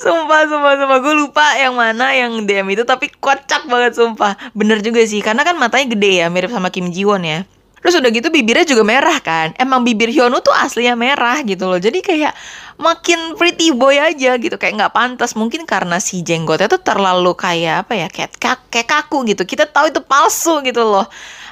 Sumpah, 0.00 0.48
sumpah, 0.48 0.74
sumpah. 0.80 0.98
Gue 1.04 1.14
lupa 1.16 1.44
yang 1.60 1.76
mana 1.76 2.12
yang 2.16 2.44
DM 2.48 2.72
itu 2.72 2.88
Tapi 2.88 3.12
kocak 3.20 3.68
banget, 3.68 3.96
sumpah. 3.96 4.32
Bener 4.56 4.80
juga 4.80 5.04
sih 5.04 5.20
Karena 5.20 5.44
kan 5.44 5.56
matanya 5.60 5.92
gede 5.92 6.24
ya 6.24 6.26
Mirip 6.32 6.48
sama 6.48 6.72
Kim 6.72 6.88
Ji 6.88 7.04
Won 7.04 7.24
ya 7.24 7.44
Terus 7.80 7.94
udah 7.96 8.10
gitu 8.12 8.28
bibirnya 8.28 8.68
juga 8.68 8.84
merah 8.84 9.16
kan. 9.24 9.56
Emang 9.56 9.80
bibir 9.80 10.12
Hyunwoo 10.12 10.44
tuh 10.44 10.52
aslinya 10.52 10.94
merah 10.96 11.40
gitu 11.40 11.64
loh. 11.64 11.80
Jadi 11.80 12.04
kayak 12.04 12.36
makin 12.76 13.36
pretty 13.40 13.72
boy 13.72 13.96
aja 13.96 14.36
gitu. 14.36 14.56
Kayak 14.60 14.84
nggak 14.84 14.92
pantas. 14.92 15.32
Mungkin 15.32 15.64
karena 15.64 15.96
si 15.96 16.20
jenggotnya 16.20 16.68
tuh 16.68 16.84
terlalu 16.84 17.32
kayak 17.32 17.88
apa 17.88 17.92
ya? 17.96 18.08
Kayak, 18.12 18.36
kayak 18.68 18.88
kaku 18.88 19.24
gitu. 19.32 19.48
Kita 19.48 19.64
tahu 19.64 19.88
itu 19.88 20.04
palsu 20.04 20.60
gitu 20.60 20.84
loh 20.84 21.08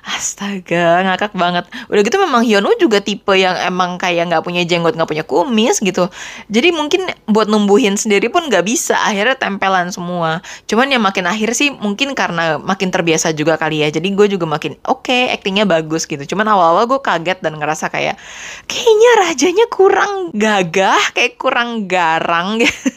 Astaga, 0.09 1.05
ngakak 1.05 1.37
banget. 1.37 1.68
Udah 1.92 2.01
gitu 2.01 2.16
memang 2.16 2.40
Hyunwoo 2.40 2.81
juga 2.81 3.05
tipe 3.05 3.37
yang 3.37 3.53
emang 3.61 4.01
kayak 4.01 4.33
nggak 4.33 4.40
punya 4.40 4.64
jenggot, 4.64 4.97
nggak 4.97 5.05
punya 5.05 5.25
kumis 5.29 5.85
gitu. 5.85 6.09
Jadi 6.49 6.73
mungkin 6.73 7.05
buat 7.29 7.44
numbuhin 7.44 8.01
sendiri 8.01 8.33
pun 8.33 8.49
nggak 8.49 8.64
bisa. 8.64 8.97
Akhirnya 9.05 9.37
tempelan 9.37 9.92
semua. 9.92 10.40
Cuman 10.64 10.88
yang 10.88 11.05
makin 11.05 11.29
akhir 11.29 11.53
sih 11.53 11.68
mungkin 11.77 12.16
karena 12.16 12.57
makin 12.57 12.88
terbiasa 12.88 13.37
juga 13.37 13.61
kali 13.61 13.85
ya. 13.85 13.92
Jadi 13.92 14.09
gue 14.16 14.27
juga 14.33 14.49
makin 14.49 14.81
oke, 14.88 15.05
okay, 15.05 15.29
actingnya 15.29 15.68
bagus 15.68 16.09
gitu. 16.09 16.25
Cuman 16.25 16.49
awal-awal 16.49 16.88
gue 16.88 17.01
kaget 17.05 17.44
dan 17.44 17.61
ngerasa 17.61 17.92
kayak 17.92 18.16
kayaknya 18.64 19.11
rajanya 19.29 19.66
kurang 19.68 20.33
gagah, 20.33 21.03
kayak 21.12 21.37
kurang 21.37 21.85
garang 21.85 22.57
gitu. 22.64 22.97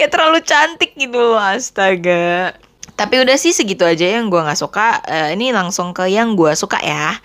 kayak 0.00 0.08
terlalu 0.08 0.40
cantik 0.40 0.96
gitu 0.96 1.20
loh, 1.20 1.36
astaga. 1.36 2.56
Tapi 2.96 3.20
udah 3.20 3.36
sih 3.36 3.52
segitu 3.52 3.84
aja 3.84 4.08
yang 4.08 4.32
gue 4.32 4.40
nggak 4.40 4.56
suka. 4.56 5.04
Uh, 5.04 5.28
ini 5.36 5.52
langsung 5.52 5.92
ke 5.92 6.08
yang 6.08 6.32
gue 6.32 6.56
suka 6.56 6.80
ya. 6.80 7.20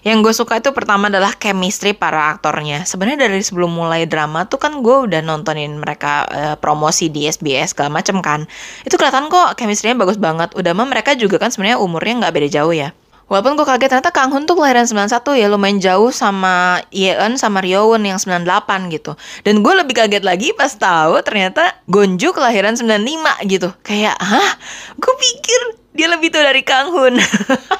Yang 0.00 0.18
gue 0.24 0.32
suka 0.32 0.64
itu 0.64 0.72
pertama 0.72 1.12
adalah 1.12 1.36
chemistry 1.36 1.92
para 1.92 2.32
aktornya. 2.32 2.88
Sebenarnya 2.88 3.28
dari 3.28 3.44
sebelum 3.44 3.68
mulai 3.68 4.08
drama 4.08 4.48
tuh 4.48 4.56
kan 4.56 4.80
gue 4.80 4.96
udah 5.04 5.20
nontonin 5.20 5.76
mereka 5.76 6.24
uh, 6.24 6.56
promosi 6.56 7.12
di 7.12 7.28
SBS 7.28 7.76
segala 7.76 7.92
macem 7.92 8.24
kan. 8.24 8.48
Itu 8.88 8.96
kelihatan 8.96 9.28
kok 9.28 9.60
chemistry-nya 9.60 10.00
bagus 10.00 10.16
banget. 10.16 10.56
Udah 10.56 10.72
mah 10.72 10.88
mereka 10.88 11.12
juga 11.12 11.36
kan 11.36 11.52
sebenarnya 11.52 11.76
umurnya 11.76 12.24
nggak 12.24 12.32
beda 12.32 12.48
jauh 12.48 12.72
ya. 12.72 12.96
Walaupun 13.30 13.54
gue 13.54 13.62
kaget 13.62 13.94
ternyata 13.94 14.10
Kang 14.10 14.34
Hun 14.34 14.42
tuh 14.42 14.58
kelahiran 14.58 14.90
91 14.90 15.22
ya 15.38 15.46
lumayan 15.46 15.78
jauh 15.78 16.10
sama 16.10 16.82
Yeon 16.90 17.38
sama 17.38 17.62
Ryowon 17.62 18.02
yang 18.02 18.18
98 18.18 18.90
gitu. 18.90 19.14
Dan 19.46 19.62
gue 19.62 19.70
lebih 19.70 19.94
kaget 19.94 20.26
lagi 20.26 20.50
pas 20.50 20.74
tahu 20.74 21.22
ternyata 21.22 21.78
Gonju 21.86 22.34
kelahiran 22.34 22.74
95 22.74 23.46
gitu. 23.46 23.70
Kayak, 23.86 24.18
hah? 24.18 24.50
Gue 24.98 25.14
pikir 25.14 25.60
dia 25.94 26.10
lebih 26.10 26.34
tua 26.34 26.42
dari 26.42 26.66
Kang 26.66 26.90
Hun. 26.90 27.22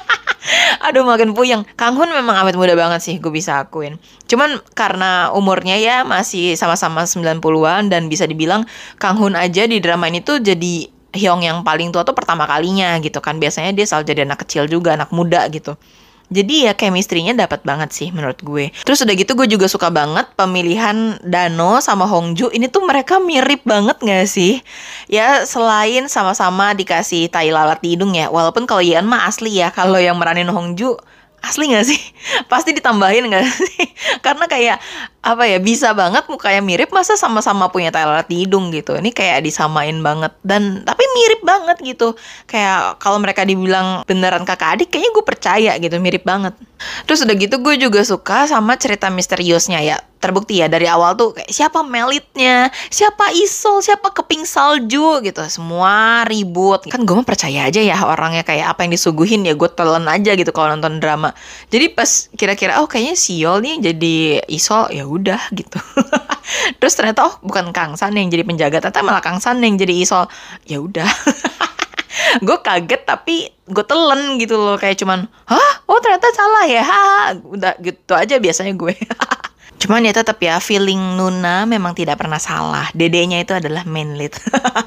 Aduh 0.87 1.03
makin 1.03 1.35
puyeng. 1.35 1.67
Kang 1.75 1.99
Hun 1.99 2.15
memang 2.15 2.39
awet 2.39 2.55
muda 2.55 2.71
banget 2.71 3.03
sih, 3.03 3.19
gue 3.19 3.29
bisa 3.35 3.59
akuin. 3.59 3.99
Cuman 4.31 4.63
karena 4.71 5.35
umurnya 5.35 5.75
ya 5.75 6.07
masih 6.07 6.55
sama-sama 6.55 7.03
90-an 7.03 7.91
dan 7.91 8.07
bisa 8.07 8.23
dibilang 8.23 8.63
Kang 9.03 9.19
Hun 9.19 9.35
aja 9.35 9.67
di 9.67 9.83
drama 9.83 10.07
ini 10.07 10.23
tuh 10.23 10.39
jadi 10.39 11.00
Hyong 11.11 11.43
yang 11.43 11.57
paling 11.67 11.91
tua 11.91 12.07
tuh 12.07 12.15
pertama 12.15 12.47
kalinya 12.47 12.95
gitu 13.03 13.19
kan 13.19 13.35
biasanya 13.35 13.75
dia 13.75 13.83
selalu 13.83 14.05
jadi 14.15 14.21
anak 14.23 14.47
kecil 14.47 14.63
juga 14.67 14.95
anak 14.95 15.11
muda 15.11 15.43
gitu 15.51 15.75
jadi 16.31 16.71
ya 16.71 16.73
chemistry-nya 16.79 17.35
dapat 17.35 17.59
banget 17.67 17.91
sih 17.91 18.07
menurut 18.15 18.39
gue. 18.39 18.71
Terus 18.87 19.03
udah 19.03 19.15
gitu 19.19 19.35
gue 19.35 19.51
juga 19.51 19.67
suka 19.67 19.91
banget 19.91 20.31
pemilihan 20.39 21.19
Dano 21.27 21.83
sama 21.83 22.07
Hongju. 22.07 22.55
Ini 22.55 22.71
tuh 22.71 22.87
mereka 22.87 23.19
mirip 23.19 23.67
banget 23.67 23.99
gak 23.99 24.31
sih? 24.31 24.63
Ya 25.11 25.43
selain 25.43 26.07
sama-sama 26.07 26.71
dikasih 26.71 27.27
tai 27.27 27.51
lalat 27.51 27.83
di 27.83 27.99
hidung 27.99 28.15
ya. 28.15 28.31
Walaupun 28.31 28.63
kalau 28.63 28.79
Yeon 28.79 29.03
mah 29.11 29.27
asli 29.27 29.59
ya. 29.59 29.75
Kalau 29.75 29.99
yang 29.99 30.15
meranin 30.15 30.47
Hongju 30.47 30.95
asli 31.43 31.67
gak 31.67 31.83
sih? 31.83 31.99
Pasti 32.51 32.71
ditambahin 32.71 33.27
gak 33.27 33.51
sih? 33.51 33.91
Karena 34.25 34.47
kayak 34.47 34.79
apa 35.21 35.45
ya 35.45 35.61
bisa 35.61 35.93
banget 35.93 36.25
mukanya 36.33 36.65
mirip 36.65 36.89
masa 36.89 37.13
sama-sama 37.13 37.69
punya 37.69 37.93
tailat 37.93 38.25
di 38.25 38.41
hidung 38.41 38.73
gitu. 38.73 38.97
Ini 38.97 39.13
kayak 39.13 39.45
disamain 39.45 40.01
banget. 40.01 40.33
Dan 40.41 40.81
tapi 40.81 41.05
mirip 41.13 41.45
banget 41.45 41.77
gitu. 41.85 42.17
Kayak 42.49 42.97
kalau 42.97 43.21
mereka 43.21 43.45
dibilang 43.45 44.01
beneran 44.09 44.41
kakak 44.49 44.81
adik 44.81 44.89
kayaknya 44.89 45.13
gue 45.13 45.25
percaya 45.25 45.71
gitu 45.77 45.95
mirip 46.01 46.25
banget. 46.25 46.57
Terus 47.05 47.21
udah 47.21 47.37
gitu 47.37 47.61
gue 47.61 47.77
juga 47.77 48.01
suka 48.01 48.49
sama 48.49 48.73
cerita 48.81 49.13
misteriusnya 49.13 49.85
ya. 49.85 50.01
Terbukti 50.21 50.61
ya 50.61 50.69
dari 50.69 50.85
awal 50.85 51.17
tuh 51.17 51.33
kayak 51.33 51.49
siapa 51.49 51.81
melitnya? 51.81 52.69
Siapa 52.93 53.33
isol? 53.33 53.81
Siapa 53.81 54.13
keping 54.13 54.45
salju? 54.45 55.21
Gitu. 55.21 55.41
Semua 55.49 56.25
ribut. 56.25 56.85
Kan 56.89 57.05
gue 57.05 57.13
mah 57.13 57.25
percaya 57.25 57.69
aja 57.69 57.81
ya 57.81 57.97
orangnya 58.05 58.41
kayak 58.41 58.73
apa 58.73 58.85
yang 58.85 58.93
disuguhin 58.93 59.45
ya 59.45 59.53
gue 59.53 59.69
telan 59.69 60.05
aja 60.09 60.33
gitu 60.33 60.49
kalau 60.49 60.73
nonton 60.73 60.97
drama. 60.97 61.33
Jadi 61.69 61.93
pas 61.93 62.29
kira-kira 62.37 62.81
oh 62.81 62.89
kayaknya 62.89 63.17
siol 63.17 63.61
nih 63.61 63.81
jadi 63.81 64.45
isol 64.49 64.89
ya 64.93 65.10
udah 65.17 65.41
gitu. 65.51 65.79
Terus 66.79 66.93
ternyata 66.95 67.27
oh 67.27 67.35
bukan 67.43 67.71
Kang 67.75 67.95
San 67.99 68.15
yang 68.15 68.31
jadi 68.31 68.45
penjaga 68.45 68.79
ternyata 68.83 69.01
malah 69.03 69.23
Kang 69.23 69.39
San 69.43 69.59
yang 69.59 69.75
jadi 69.75 69.93
isol. 69.95 70.27
Ya 70.67 70.79
udah. 70.79 71.07
Gue 72.45 72.57
kaget 72.63 73.03
tapi 73.03 73.51
gue 73.67 73.85
telen 73.87 74.39
gitu 74.39 74.55
loh 74.55 74.79
kayak 74.79 74.99
cuman 74.99 75.27
hah? 75.47 75.73
Oh 75.87 75.99
ternyata 75.99 76.31
salah 76.31 76.63
ya? 76.67 76.83
Ha. 76.83 77.03
Udah 77.39 77.75
gitu 77.83 78.15
aja 78.15 78.39
biasanya 78.39 78.75
gue 78.75 78.95
Cuman 79.81 80.05
ya 80.05 80.13
tetap 80.13 80.37
ya 80.37 80.61
feeling 80.61 81.17
Nuna 81.17 81.65
memang 81.65 81.97
tidak 81.97 82.21
pernah 82.21 82.37
salah. 82.37 82.85
Dedenya 82.93 83.41
itu 83.41 83.57
adalah 83.57 83.81
main 83.89 84.13
lead. 84.13 84.37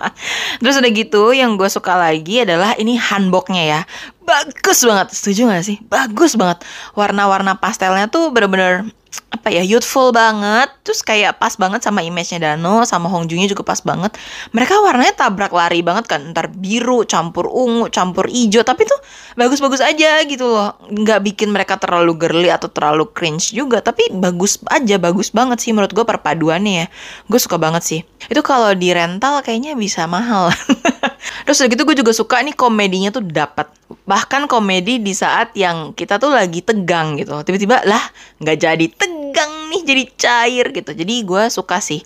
Terus 0.62 0.78
udah 0.78 0.90
gitu 0.94 1.34
yang 1.34 1.58
gue 1.58 1.66
suka 1.66 1.98
lagi 1.98 2.46
adalah 2.46 2.78
ini 2.78 2.94
hanboknya 2.94 3.62
ya. 3.66 3.80
Bagus 4.22 4.86
banget, 4.86 5.10
setuju 5.10 5.50
gak 5.50 5.66
sih? 5.66 5.82
Bagus 5.90 6.38
banget. 6.38 6.62
Warna-warna 6.94 7.58
pastelnya 7.58 8.06
tuh 8.06 8.30
bener-bener 8.30 8.86
apa 9.30 9.50
ya 9.50 9.62
youthful 9.66 10.14
banget 10.14 10.70
terus 10.86 11.02
kayak 11.02 11.38
pas 11.38 11.54
banget 11.58 11.82
sama 11.82 12.02
image-nya 12.06 12.54
Dano 12.54 12.86
sama 12.86 13.10
Hong 13.10 13.26
Jungnya 13.26 13.50
juga 13.50 13.66
pas 13.66 13.78
banget 13.82 14.14
mereka 14.54 14.78
warnanya 14.78 15.14
tabrak 15.14 15.50
lari 15.50 15.82
banget 15.82 16.06
kan 16.06 16.34
ntar 16.34 16.50
biru 16.50 17.02
campur 17.06 17.50
ungu 17.50 17.90
campur 17.90 18.30
hijau 18.30 18.62
tapi 18.62 18.86
tuh 18.86 18.98
bagus-bagus 19.34 19.82
aja 19.82 20.22
gitu 20.26 20.46
loh. 20.46 20.74
Nggak 20.90 21.20
bikin 21.32 21.48
mereka 21.50 21.78
terlalu 21.78 22.18
girly 22.18 22.50
atau 22.50 22.70
terlalu 22.70 23.10
cringe 23.10 23.54
juga 23.54 23.82
tapi 23.82 24.10
bagus 24.14 24.58
aja 24.70 24.96
bagus 24.98 25.30
banget 25.34 25.60
sih 25.62 25.70
menurut 25.74 25.92
gue 25.92 26.06
perpaduannya 26.06 26.72
ya. 26.84 26.86
Gue 27.26 27.38
suka 27.42 27.58
banget 27.58 27.82
sih. 27.82 28.00
Itu 28.30 28.40
kalau 28.40 28.72
di 28.72 28.90
rental 28.94 29.42
kayaknya 29.42 29.74
bisa 29.76 30.06
mahal. 30.06 30.50
Terus 31.44 31.60
udah 31.60 31.70
gitu 31.70 31.82
gue 31.84 31.96
juga 31.98 32.12
suka 32.14 32.40
nih 32.40 32.56
komedinya 32.56 33.10
tuh 33.12 33.24
dapat 33.24 33.68
bahkan 34.08 34.48
komedi 34.48 35.00
di 35.00 35.12
saat 35.12 35.52
yang 35.56 35.92
kita 35.92 36.16
tuh 36.16 36.32
lagi 36.32 36.64
tegang 36.64 37.20
gitu 37.20 37.36
tiba-tiba 37.44 37.84
lah 37.84 38.00
nggak 38.40 38.56
jadi 38.56 38.86
tegang 38.96 39.52
nih 39.74 39.82
jadi 39.82 40.02
cair 40.14 40.66
gitu. 40.70 40.90
Jadi 40.94 41.14
gue 41.26 41.42
suka 41.50 41.82
sih. 41.82 42.00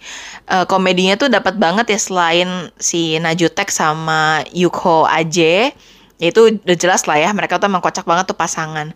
Uh, 0.48 0.64
komedinya 0.64 1.20
tuh 1.20 1.28
dapat 1.28 1.60
banget 1.60 1.92
ya 1.92 2.00
selain 2.00 2.48
si 2.80 3.20
Najutek 3.20 3.68
sama 3.68 4.40
Yukho 4.56 5.04
Aje 5.04 5.76
itu 6.18 6.50
udah 6.50 6.76
jelas 6.78 7.06
lah 7.06 7.14
ya 7.14 7.30
mereka 7.30 7.62
tuh 7.62 7.70
emang 7.70 7.78
kocak 7.78 8.02
banget 8.02 8.26
tuh 8.26 8.34
pasangan. 8.34 8.90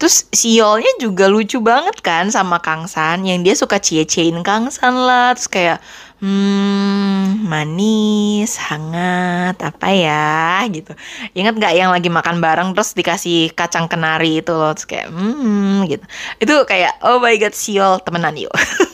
Terus 0.00 0.24
Siolnya 0.32 0.88
juga 0.96 1.28
lucu 1.28 1.60
banget 1.60 2.00
kan 2.00 2.32
sama 2.32 2.58
Kang 2.64 2.88
San 2.88 3.28
yang 3.28 3.44
dia 3.44 3.52
suka 3.52 3.76
cie-ciein 3.76 4.40
Kang 4.40 4.72
San 4.72 4.96
lah. 4.96 5.36
Terus 5.36 5.48
kayak 5.52 5.78
hmm 6.24 7.44
manis 7.44 8.56
hangat 8.56 9.60
apa 9.60 9.88
ya? 9.92 10.64
gitu. 10.72 10.96
Ingat 11.36 11.54
nggak 11.60 11.74
yang 11.76 11.90
lagi 11.92 12.08
makan 12.08 12.40
bareng 12.40 12.72
terus 12.72 12.96
dikasih 12.96 13.52
kacang 13.52 13.86
kenari 13.86 14.40
itu 14.40 14.52
loh 14.56 14.72
terus 14.72 14.88
kayak 14.88 15.12
hmm 15.12 15.84
gitu. 15.92 16.04
Itu 16.40 16.54
kayak 16.64 17.04
oh 17.04 17.20
my 17.20 17.36
god 17.36 17.52
siol 17.52 18.00
temenan 18.00 18.34
yuk 18.40 18.52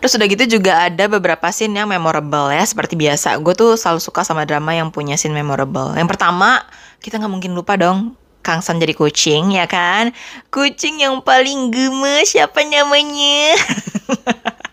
Terus 0.00 0.12
udah 0.20 0.26
gitu 0.28 0.44
juga 0.60 0.86
ada 0.88 1.04
beberapa 1.08 1.48
scene 1.48 1.80
yang 1.80 1.88
memorable 1.88 2.52
ya 2.52 2.60
Seperti 2.60 2.94
biasa, 2.94 3.40
gue 3.40 3.54
tuh 3.56 3.80
selalu 3.80 4.00
suka 4.04 4.20
sama 4.20 4.44
drama 4.44 4.76
yang 4.76 4.92
punya 4.92 5.16
scene 5.16 5.32
memorable 5.32 5.96
Yang 5.96 6.12
pertama, 6.16 6.64
kita 7.00 7.16
nggak 7.16 7.32
mungkin 7.32 7.52
lupa 7.56 7.80
dong 7.80 8.12
Kang 8.44 8.60
San 8.60 8.76
jadi 8.76 8.92
kucing 8.92 9.56
ya 9.56 9.64
kan 9.64 10.12
Kucing 10.52 11.00
yang 11.00 11.24
paling 11.24 11.72
gemes 11.72 12.36
siapa 12.36 12.64
namanya 12.68 13.56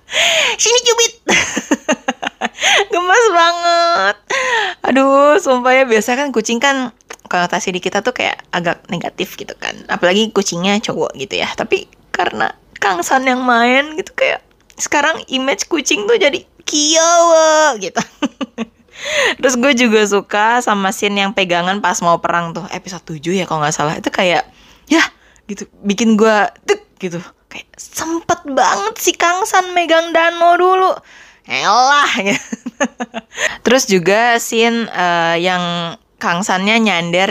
Sini 0.62 0.80
cubit. 0.86 1.14
Gemes 2.94 3.26
banget. 3.34 4.16
Aduh, 4.86 5.38
sumpah 5.42 5.74
ya 5.76 5.84
biasa 5.84 6.16
kan 6.16 6.30
kucing 6.32 6.62
kan 6.62 6.94
konotasi 7.26 7.74
di 7.74 7.82
kita 7.82 8.06
tuh 8.06 8.14
kayak 8.14 8.46
agak 8.54 8.86
negatif 8.88 9.36
gitu 9.36 9.58
kan. 9.58 9.76
Apalagi 9.90 10.30
kucingnya 10.32 10.78
cowok 10.80 11.18
gitu 11.18 11.42
ya. 11.42 11.50
Tapi 11.52 11.90
karena 12.14 12.54
Kang 12.78 13.02
San 13.02 13.26
yang 13.26 13.42
main 13.42 13.98
gitu 13.98 14.14
kayak 14.14 14.45
sekarang 14.76 15.24
image 15.32 15.68
kucing 15.72 16.08
tuh 16.08 16.20
jadi 16.20 16.44
kiawa 16.68 17.80
gitu. 17.80 18.02
Terus 19.40 19.56
gue 19.60 19.74
juga 19.76 20.02
suka 20.08 20.64
sama 20.64 20.96
scene 20.96 21.20
yang 21.24 21.32
pegangan 21.36 21.84
pas 21.84 22.00
mau 22.00 22.20
perang 22.24 22.56
tuh 22.56 22.64
episode 22.72 23.04
7 23.20 23.44
ya 23.44 23.46
kalau 23.46 23.64
nggak 23.64 23.76
salah 23.76 23.96
itu 24.00 24.08
kayak 24.08 24.48
ya 24.88 25.04
gitu 25.46 25.68
bikin 25.84 26.16
gue 26.16 26.38
tuk 26.66 26.82
gitu 26.98 27.20
kayak 27.52 27.68
sempet 27.78 28.40
banget 28.50 28.96
si 28.98 29.14
Kang 29.14 29.44
San 29.46 29.76
megang 29.76 30.16
Dano 30.16 30.56
dulu 30.58 30.92
elah 31.46 32.12
ya. 32.24 32.40
terus 33.68 33.86
juga 33.86 34.42
scene 34.42 34.90
uh, 34.90 35.38
yang 35.38 35.96
Kang 36.16 36.48
Sannya 36.48 36.80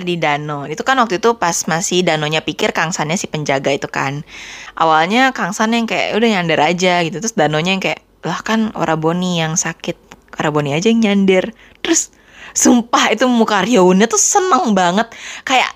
di 0.05 0.15
Dano. 0.21 0.69
Itu 0.69 0.85
kan 0.85 1.01
waktu 1.01 1.17
itu 1.17 1.41
pas 1.41 1.57
masih 1.65 2.05
Danonya 2.05 2.45
pikir 2.45 2.77
Kang 2.77 2.93
Sannya 2.93 3.17
si 3.17 3.25
penjaga 3.27 3.73
itu 3.73 3.89
kan. 3.89 4.29
Awalnya 4.77 5.33
Kang 5.33 5.57
San 5.57 5.73
yang 5.73 5.89
kayak 5.89 6.13
udah 6.21 6.29
nyandar 6.29 6.61
aja 6.61 7.01
gitu. 7.01 7.17
Terus 7.17 7.33
Danonya 7.33 7.77
yang 7.77 7.83
kayak 7.83 8.05
lah 8.25 8.41
kan 8.45 8.77
Oraboni 8.77 9.41
yang 9.41 9.57
sakit. 9.57 9.97
Oraboni 10.37 10.77
aja 10.77 10.93
yang 10.93 11.01
nyandar 11.01 11.55
terus 11.81 12.13
sumpah 12.53 13.15
itu 13.15 13.25
muka 13.25 13.65
Ryounnya 13.65 14.05
tuh 14.05 14.21
seneng 14.21 14.77
banget. 14.77 15.09
Kayak 15.49 15.73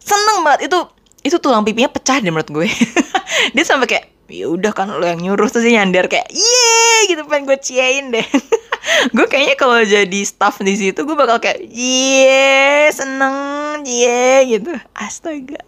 seneng 0.00 0.40
banget. 0.40 0.72
Itu 0.72 0.88
itu 1.20 1.36
tulang 1.42 1.66
pipinya 1.66 1.92
pecah 1.92 2.24
deh 2.24 2.32
menurut 2.32 2.48
gue. 2.48 2.68
Dia 3.54 3.64
sampai 3.68 3.86
kayak 3.90 4.15
ya 4.26 4.46
udah 4.50 4.72
kan 4.74 4.90
lo 4.90 5.06
yang 5.06 5.22
nyuruh 5.22 5.46
terus 5.48 5.64
dia 5.66 5.82
nyandar 5.82 6.10
kayak 6.10 6.26
ye 6.30 7.10
gitu 7.10 7.22
pengen 7.26 7.46
gue 7.46 7.58
ciain 7.58 8.10
deh. 8.10 8.26
Gue 9.10 9.26
kayaknya 9.26 9.58
kalau 9.58 9.82
jadi 9.82 10.20
staff 10.22 10.62
di 10.62 10.70
situ 10.78 11.02
gue 11.02 11.16
bakal 11.18 11.42
kayak 11.42 11.58
ye 11.58 12.86
seneng 12.94 13.82
ye 13.82 14.46
gitu. 14.46 14.78
Astaga. 14.94 15.58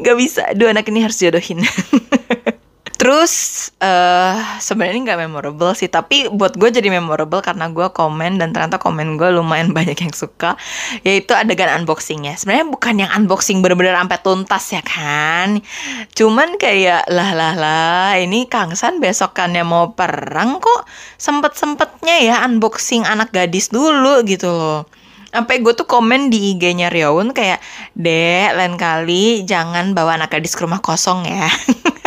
Nggak 0.00 0.16
bisa. 0.16 0.42
Dua 0.56 0.72
anak 0.72 0.88
ini 0.88 1.04
harus 1.04 1.20
jodohin 1.20 1.60
Terus 3.00 3.32
uh, 3.80 4.60
sebenarnya 4.60 5.00
nggak 5.00 5.20
memorable 5.24 5.72
sih, 5.72 5.88
tapi 5.88 6.28
buat 6.28 6.52
gue 6.60 6.68
jadi 6.68 6.92
memorable 6.92 7.40
karena 7.40 7.72
gue 7.72 7.88
komen 7.96 8.36
dan 8.36 8.52
ternyata 8.52 8.76
komen 8.76 9.16
gue 9.16 9.32
lumayan 9.32 9.72
banyak 9.76 9.96
yang 9.96 10.12
suka, 10.12 10.60
yaitu 11.00 11.32
adegan 11.32 11.80
unboxingnya. 11.80 12.36
Sebenarnya 12.36 12.68
bukan 12.68 12.94
yang 13.00 13.10
unboxing 13.16 13.64
bener-bener 13.64 13.96
sampai 13.96 14.20
tuntas 14.20 14.64
ya 14.76 14.84
kan, 14.84 15.64
cuman 16.12 16.60
kayak 16.60 17.08
lah 17.08 17.32
lah 17.32 17.56
lah 17.56 18.20
ini 18.20 18.44
Kang 18.52 18.76
San 18.76 19.00
besokannya 19.00 19.64
mau 19.64 19.96
perang 19.96 20.60
kok 20.60 20.84
sempet 21.16 21.56
sempetnya 21.56 22.20
ya 22.20 22.36
unboxing 22.44 23.08
anak 23.08 23.32
gadis 23.32 23.72
dulu 23.72 24.20
gitu 24.28 24.52
loh. 24.52 24.84
Sampai 25.32 25.64
gue 25.64 25.72
tuh 25.72 25.88
komen 25.88 26.28
di 26.28 26.52
IG-nya 26.52 26.92
Ryoun 26.92 27.32
kayak 27.32 27.64
dek 27.96 28.60
lain 28.60 28.76
kali 28.76 29.46
jangan 29.48 29.96
bawa 29.96 30.20
anak 30.20 30.36
gadis 30.36 30.52
ke 30.52 30.66
rumah 30.66 30.82
kosong 30.82 31.22
ya 31.24 31.48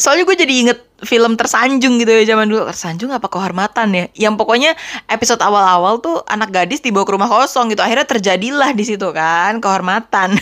Soalnya 0.00 0.24
gue 0.24 0.36
jadi 0.36 0.54
inget 0.64 0.78
film 1.04 1.38
tersanjung 1.38 2.00
gitu 2.00 2.10
ya 2.10 2.24
zaman 2.34 2.48
dulu. 2.48 2.66
Tersanjung 2.68 3.12
apa 3.12 3.28
kehormatan 3.28 3.88
ya? 3.94 4.04
Yang 4.28 4.34
pokoknya 4.40 4.72
episode 5.06 5.44
awal-awal 5.44 6.00
tuh 6.00 6.24
anak 6.26 6.50
gadis 6.50 6.80
dibawa 6.80 7.04
ke 7.04 7.12
rumah 7.14 7.28
kosong 7.28 7.70
gitu. 7.70 7.84
Akhirnya 7.84 8.08
terjadilah 8.08 8.72
di 8.72 8.84
situ 8.88 9.08
kan 9.12 9.60
kehormatan. 9.60 10.40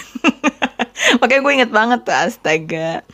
Makanya 1.21 1.41
gue 1.45 1.53
inget 1.53 1.71
banget 1.71 2.01
tuh 2.09 2.17
astaga. 2.17 3.05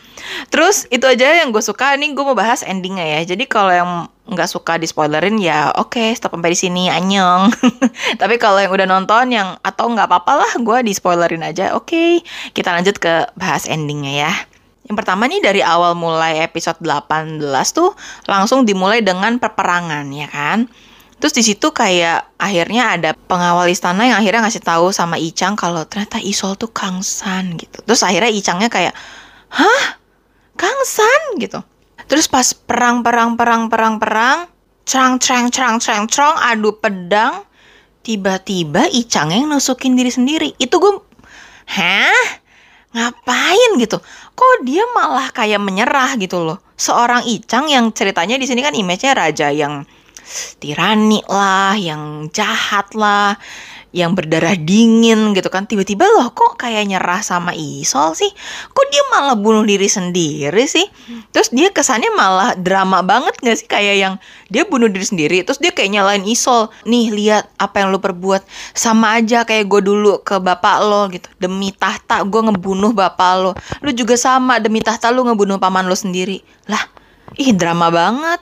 Terus 0.53 0.87
itu 0.93 1.03
aja 1.03 1.43
yang 1.43 1.51
gue 1.51 1.65
suka. 1.65 1.99
Ini 1.99 2.15
gue 2.15 2.25
mau 2.25 2.37
bahas 2.37 2.63
endingnya 2.63 3.19
ya. 3.19 3.35
Jadi 3.35 3.45
kalau 3.51 3.73
yang 3.73 3.91
nggak 4.23 4.47
suka 4.47 4.79
di 4.79 4.87
spoilerin 4.87 5.35
ya 5.43 5.75
oke 5.75 5.99
okay, 5.99 6.15
stop 6.15 6.31
sampai 6.39 6.55
di 6.55 6.59
sini 6.59 6.83
anyong. 6.87 7.51
Tapi 8.23 8.39
kalau 8.39 8.63
yang 8.63 8.71
udah 8.71 8.87
nonton 8.87 9.35
yang 9.35 9.59
atau 9.67 9.91
nggak 9.91 10.07
apa-apa 10.07 10.47
lah 10.47 10.53
gue 10.63 10.79
di 10.87 10.93
spoilerin 10.95 11.43
aja. 11.43 11.75
Oke, 11.75 11.91
okay, 11.91 12.11
kita 12.55 12.71
lanjut 12.71 12.97
ke 13.03 13.27
bahas 13.35 13.67
endingnya 13.67 14.31
ya. 14.31 14.33
Yang 14.93 15.09
pertama 15.09 15.25
nih 15.25 15.41
dari 15.41 15.65
awal 15.65 15.97
mulai 15.97 16.45
episode 16.45 16.77
18 16.85 17.41
tuh 17.73 17.97
langsung 18.29 18.69
dimulai 18.69 19.01
dengan 19.01 19.41
peperangan 19.41 20.05
ya 20.13 20.29
kan. 20.29 20.69
Terus 21.17 21.33
di 21.33 21.41
situ 21.41 21.73
kayak 21.73 22.37
akhirnya 22.37 23.01
ada 23.01 23.17
pengawal 23.17 23.73
istana 23.73 24.05
yang 24.05 24.21
akhirnya 24.21 24.45
ngasih 24.45 24.61
tahu 24.61 24.93
sama 24.93 25.17
Icang 25.17 25.57
kalau 25.57 25.89
ternyata 25.89 26.21
Isol 26.21 26.61
tuh 26.61 26.69
Kang 26.77 27.01
San 27.01 27.57
gitu. 27.57 27.81
Terus 27.89 28.05
akhirnya 28.05 28.29
Icangnya 28.29 28.69
kayak, 28.69 28.93
"Hah? 29.49 29.97
Kang 30.61 30.77
San?" 30.85 31.41
gitu. 31.41 31.65
Terus 32.05 32.29
pas 32.29 32.53
perang 32.53 33.01
perang 33.01 33.41
perang 33.41 33.73
perang 33.73 33.97
perang, 33.97 34.45
cerang 34.85 35.17
cerang 35.17 35.49
cerang 35.49 35.81
cerang 35.81 36.05
cerang 36.05 36.37
adu 36.37 36.77
pedang, 36.77 37.49
tiba-tiba 38.05 38.93
Icang 38.93 39.33
yang 39.33 39.49
nusukin 39.49 39.97
diri 39.97 40.13
sendiri. 40.13 40.53
Itu 40.61 40.77
gue, 40.77 41.01
"Hah? 41.81 42.42
Ngapain 42.93 43.71
gitu? 43.81 43.99
Kok 44.37 44.65
dia 44.65 44.85
malah 44.93 45.33
kayak 45.33 45.61
menyerah 45.61 46.17
gitu 46.21 46.45
loh? 46.45 46.61
Seorang 46.77 47.25
Icang 47.29 47.69
yang 47.69 47.93
ceritanya 47.93 48.37
di 48.37 48.47
sini 48.49 48.61
kan 48.61 48.77
image-nya 48.77 49.13
raja 49.17 49.49
yang 49.53 49.85
tirani 50.63 51.21
lah 51.27 51.75
yang 51.77 52.31
jahat 52.33 52.95
lah 52.95 53.37
yang 53.93 54.17
berdarah 54.17 54.57
dingin 54.57 55.37
gitu 55.37 55.53
kan 55.53 55.69
tiba-tiba 55.69 56.09
loh 56.09 56.33
kok 56.33 56.57
kayak 56.57 56.89
nyerah 56.89 57.21
sama 57.21 57.53
Isol 57.53 58.17
sih? 58.17 58.33
Kok 58.73 58.87
dia 58.89 59.05
malah 59.13 59.37
bunuh 59.37 59.63
diri 59.69 59.85
sendiri 59.85 60.65
sih? 60.65 60.89
Terus 61.29 61.53
dia 61.53 61.69
kesannya 61.69 62.09
malah 62.17 62.57
drama 62.57 63.05
banget 63.05 63.37
gak 63.45 63.57
sih? 63.61 63.69
Kayak 63.69 63.97
yang 64.01 64.15
dia 64.49 64.65
bunuh 64.65 64.89
diri 64.89 65.05
sendiri 65.05 65.37
terus 65.45 65.61
dia 65.61 65.77
kayak 65.77 65.93
nyalain 65.93 66.25
Isol. 66.25 66.73
Nih 66.89 67.13
lihat 67.13 67.53
apa 67.61 67.85
yang 67.85 67.93
lo 67.93 68.01
perbuat. 68.01 68.43
Sama 68.73 69.21
aja 69.21 69.45
kayak 69.45 69.69
gue 69.69 69.81
dulu 69.85 70.25
ke 70.25 70.41
bapak 70.41 70.77
lo 70.83 71.13
gitu. 71.13 71.29
Demi 71.37 71.71
tahta 71.77 72.25
gue 72.25 72.41
ngebunuh 72.49 72.97
bapak 72.97 73.33
lo. 73.45 73.53
Lo 73.85 73.91
juga 73.93 74.17
sama 74.17 74.57
demi 74.57 74.81
tahta 74.81 75.13
lo 75.13 75.29
ngebunuh 75.29 75.61
paman 75.61 75.85
lo 75.85 75.95
sendiri. 75.95 76.41
Lah 76.65 76.81
ih 77.37 77.53
drama 77.53 77.93
banget 77.93 78.41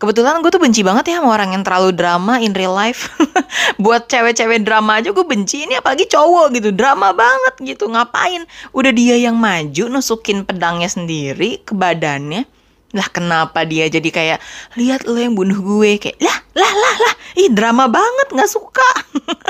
Kebetulan 0.00 0.40
gue 0.40 0.48
tuh 0.48 0.62
benci 0.64 0.80
banget 0.80 1.12
ya 1.12 1.20
sama 1.20 1.36
orang 1.36 1.52
yang 1.52 1.60
terlalu 1.60 1.92
drama 1.92 2.40
in 2.40 2.56
real 2.56 2.72
life. 2.72 3.12
Buat 3.84 4.08
cewek-cewek 4.08 4.64
drama 4.64 4.96
aja 4.96 5.12
gue 5.12 5.24
benci 5.28 5.68
ini 5.68 5.76
apalagi 5.76 6.08
cowok 6.08 6.56
gitu. 6.56 6.72
Drama 6.72 7.12
banget 7.12 7.76
gitu. 7.76 7.84
Ngapain? 7.92 8.48
Udah 8.72 8.96
dia 8.96 9.20
yang 9.20 9.36
maju 9.36 9.92
nusukin 9.92 10.48
pedangnya 10.48 10.88
sendiri 10.88 11.60
ke 11.60 11.76
badannya. 11.76 12.48
Lah 12.96 13.06
kenapa 13.12 13.68
dia 13.68 13.92
jadi 13.92 14.08
kayak 14.08 14.38
lihat 14.80 15.04
lo 15.04 15.20
yang 15.20 15.36
bunuh 15.36 15.60
gue 15.60 16.00
kayak 16.00 16.18
lah 16.18 16.40
lah 16.56 16.72
lah 16.74 16.96
lah 17.06 17.14
ih 17.38 17.50
drama 17.50 17.86
banget 17.86 18.28
nggak 18.34 18.50
suka 18.50 18.90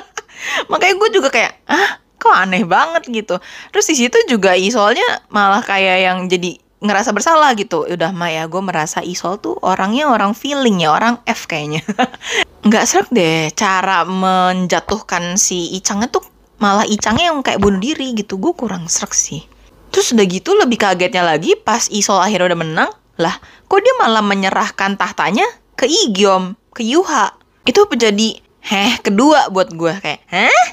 makanya 0.71 0.95
gue 1.01 1.09
juga 1.17 1.29
kayak 1.33 1.53
ah 1.65 2.01
kok 2.21 2.37
aneh 2.37 2.69
banget 2.69 3.09
gitu 3.09 3.41
terus 3.73 3.87
di 3.89 3.97
situ 3.97 4.17
juga 4.29 4.53
Isolnya 4.53 5.25
malah 5.33 5.65
kayak 5.65 5.99
yang 6.05 6.19
jadi 6.29 6.61
ngerasa 6.81 7.13
bersalah 7.13 7.53
gitu. 7.55 7.85
Udah 7.85 8.11
Maya 8.11 8.49
gue 8.49 8.63
merasa 8.65 9.05
Isol 9.05 9.37
tuh 9.39 9.57
orangnya 9.61 10.09
orang 10.09 10.33
feeling 10.33 10.81
ya 10.81 10.97
orang 10.97 11.21
F 11.29 11.45
kayaknya. 11.47 11.85
Nggak 12.67 12.85
serak 12.89 13.09
deh 13.13 13.53
cara 13.53 14.05
menjatuhkan 14.09 15.37
si 15.37 15.77
Icangnya 15.77 16.09
tuh 16.09 16.25
malah 16.61 16.85
Icangnya 16.89 17.33
yang 17.33 17.45
kayak 17.45 17.61
bunuh 17.61 17.81
diri 17.81 18.17
gitu. 18.17 18.41
Gue 18.41 18.57
kurang 18.57 18.89
serak 18.89 19.13
sih. 19.13 19.45
Terus 19.93 20.17
udah 20.17 20.27
gitu 20.27 20.57
lebih 20.57 20.81
kagetnya 20.81 21.23
lagi 21.23 21.55
pas 21.57 21.87
Isol 21.93 22.19
akhirnya 22.21 22.57
udah 22.57 22.61
menang. 22.61 22.91
Lah 23.21 23.37
kok 23.69 23.81
dia 23.85 23.95
malah 24.01 24.25
menyerahkan 24.25 24.97
tahtanya 24.97 25.45
ke 25.77 25.85
Igiom 25.85 26.57
ke 26.73 26.81
Yuha? 26.81 27.37
Itu 27.69 27.85
menjadi 27.87 28.41
heh 28.61 28.93
kedua 29.05 29.53
buat 29.53 29.73
gue 29.73 29.93
kayak 30.01 30.21
heh 30.33 30.65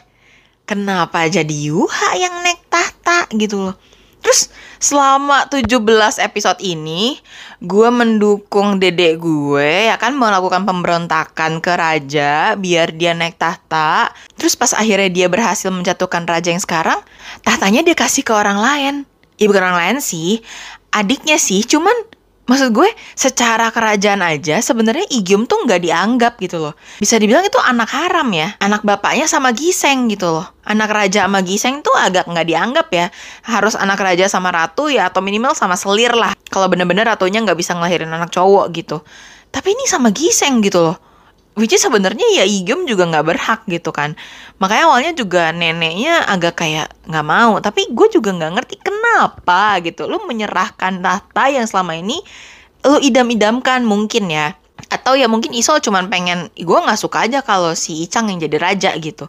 kenapa 0.63 1.28
jadi 1.28 1.52
Yuha 1.52 2.15
yang 2.15 2.43
naik 2.43 2.63
tahta? 2.72 3.28
Gitu 3.36 3.60
loh 3.60 3.76
Terus 4.28 4.52
selama 4.84 5.48
17 5.48 5.80
episode 6.20 6.60
ini 6.60 7.16
gue 7.63 7.88
mendukung 7.88 8.76
dedek 8.76 9.24
gue 9.24 9.88
ya 9.88 9.96
kan 9.96 10.20
melakukan 10.20 10.68
pemberontakan 10.68 11.63
ke 11.63 11.72
raja 11.72 12.60
biar 12.60 12.92
dia 12.92 13.16
naik 13.16 13.40
tahta. 13.40 14.12
Terus 14.36 14.60
pas 14.60 14.76
akhirnya 14.76 15.08
dia 15.08 15.28
berhasil 15.32 15.72
menjatuhkan 15.72 16.28
raja 16.28 16.52
yang 16.52 16.60
sekarang, 16.60 17.00
tahtanya 17.48 17.88
dia 17.88 17.96
kasih 17.96 18.28
ke 18.28 18.36
orang 18.36 18.60
lain. 18.60 18.96
Ya 19.40 19.48
bukan 19.48 19.63
orang 19.63 19.80
lain 19.80 19.98
sih, 20.04 20.44
adiknya 20.92 21.40
sih, 21.40 21.63
cuman 21.63 21.96
maksud 22.48 22.74
gue 22.74 22.90
secara 23.14 23.70
kerajaan 23.70 24.24
aja 24.24 24.60
sebenarnya 24.64 25.06
Igium 25.12 25.46
tuh 25.46 25.68
nggak 25.68 25.82
dianggap 25.84 26.34
gitu 26.42 26.58
loh. 26.64 26.74
Bisa 26.98 27.20
dibilang 27.20 27.44
itu 27.44 27.60
anak 27.60 27.92
haram 27.92 28.28
ya. 28.32 28.56
Anak 28.64 28.82
bapaknya 28.88 29.28
sama 29.28 29.52
Giseng 29.54 30.08
gitu 30.08 30.32
loh. 30.32 30.48
Anak 30.64 30.92
raja 30.92 31.28
sama 31.28 31.44
Giseng 31.44 31.84
tuh 31.84 31.94
agak 31.96 32.28
nggak 32.28 32.48
dianggap 32.48 32.88
ya. 32.92 33.08
Harus 33.46 33.76
anak 33.76 34.00
raja 34.00 34.26
sama 34.28 34.52
ratu 34.52 34.92
ya 34.92 35.12
atau 35.12 35.20
minimal 35.22 35.54
sama 35.54 35.76
selir 35.78 36.12
lah. 36.16 36.34
Kalau 36.50 36.72
bener-bener 36.72 37.06
ratunya 37.06 37.44
nggak 37.44 37.60
bisa 37.60 37.76
ngelahirin 37.76 38.10
anak 38.10 38.32
cowok 38.34 38.72
gitu. 38.74 39.04
Tapi 39.52 39.76
ini 39.76 39.88
sama 39.88 40.12
Giseng 40.12 40.60
gitu 40.64 40.82
loh 40.84 41.07
which 41.58 41.74
is 41.74 41.82
sebenarnya 41.82 42.24
ya 42.38 42.46
Igium 42.46 42.86
juga 42.86 43.10
nggak 43.10 43.26
berhak 43.26 43.62
gitu 43.65 43.89
kan. 43.89 44.13
Makanya 44.62 44.84
awalnya 44.88 45.12
juga 45.17 45.50
neneknya 45.50 46.24
agak 46.30 46.62
kayak 46.62 46.93
nggak 47.10 47.26
mau. 47.26 47.58
Tapi 47.58 47.89
gue 47.89 48.08
juga 48.13 48.30
nggak 48.32 48.52
ngerti 48.54 48.76
kenapa 48.80 49.82
gitu. 49.82 50.06
Lo 50.06 50.22
menyerahkan 50.24 51.02
tahta 51.02 51.43
yang 51.50 51.65
selama 51.65 51.98
ini 51.98 52.22
lo 52.86 53.02
idam-idamkan 53.02 53.84
mungkin 53.84 54.30
ya. 54.30 54.54
Atau 54.93 55.17
ya 55.17 55.26
mungkin 55.26 55.52
Isol 55.58 55.82
cuman 55.82 56.08
pengen 56.13 56.54
gue 56.54 56.80
nggak 56.80 57.02
suka 57.02 57.26
aja 57.26 57.41
kalau 57.41 57.74
si 57.74 58.06
Icang 58.06 58.30
yang 58.30 58.38
jadi 58.38 58.58
raja 58.62 58.93
gitu 58.96 59.28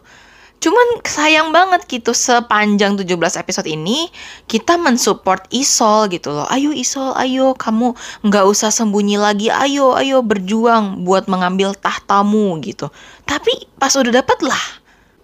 Cuman 0.59 0.99
sayang 1.07 1.55
banget 1.55 1.87
gitu 1.87 2.11
sepanjang 2.11 2.99
17 2.99 3.15
episode 3.39 3.63
ini 3.63 4.11
kita 4.43 4.75
mensupport 4.75 5.39
Isol 5.55 6.11
gitu 6.11 6.35
loh. 6.35 6.43
Ayo 6.51 6.75
Isol, 6.75 7.15
ayo 7.15 7.55
kamu 7.55 7.95
nggak 8.27 8.43
usah 8.43 8.67
sembunyi 8.67 9.15
lagi. 9.15 9.47
Ayo, 9.47 9.95
ayo 9.95 10.19
berjuang 10.19 11.07
buat 11.07 11.31
mengambil 11.31 11.71
tahtamu 11.79 12.59
gitu. 12.59 12.91
Tapi 13.23 13.71
pas 13.79 13.95
udah 13.95 14.11
dapet 14.11 14.35
lah, 14.43 14.63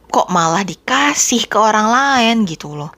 kok 0.08 0.32
malah 0.32 0.64
dikasih 0.64 1.52
ke 1.52 1.60
orang 1.60 1.92
lain 1.92 2.48
gitu 2.48 2.72
loh. 2.72 2.96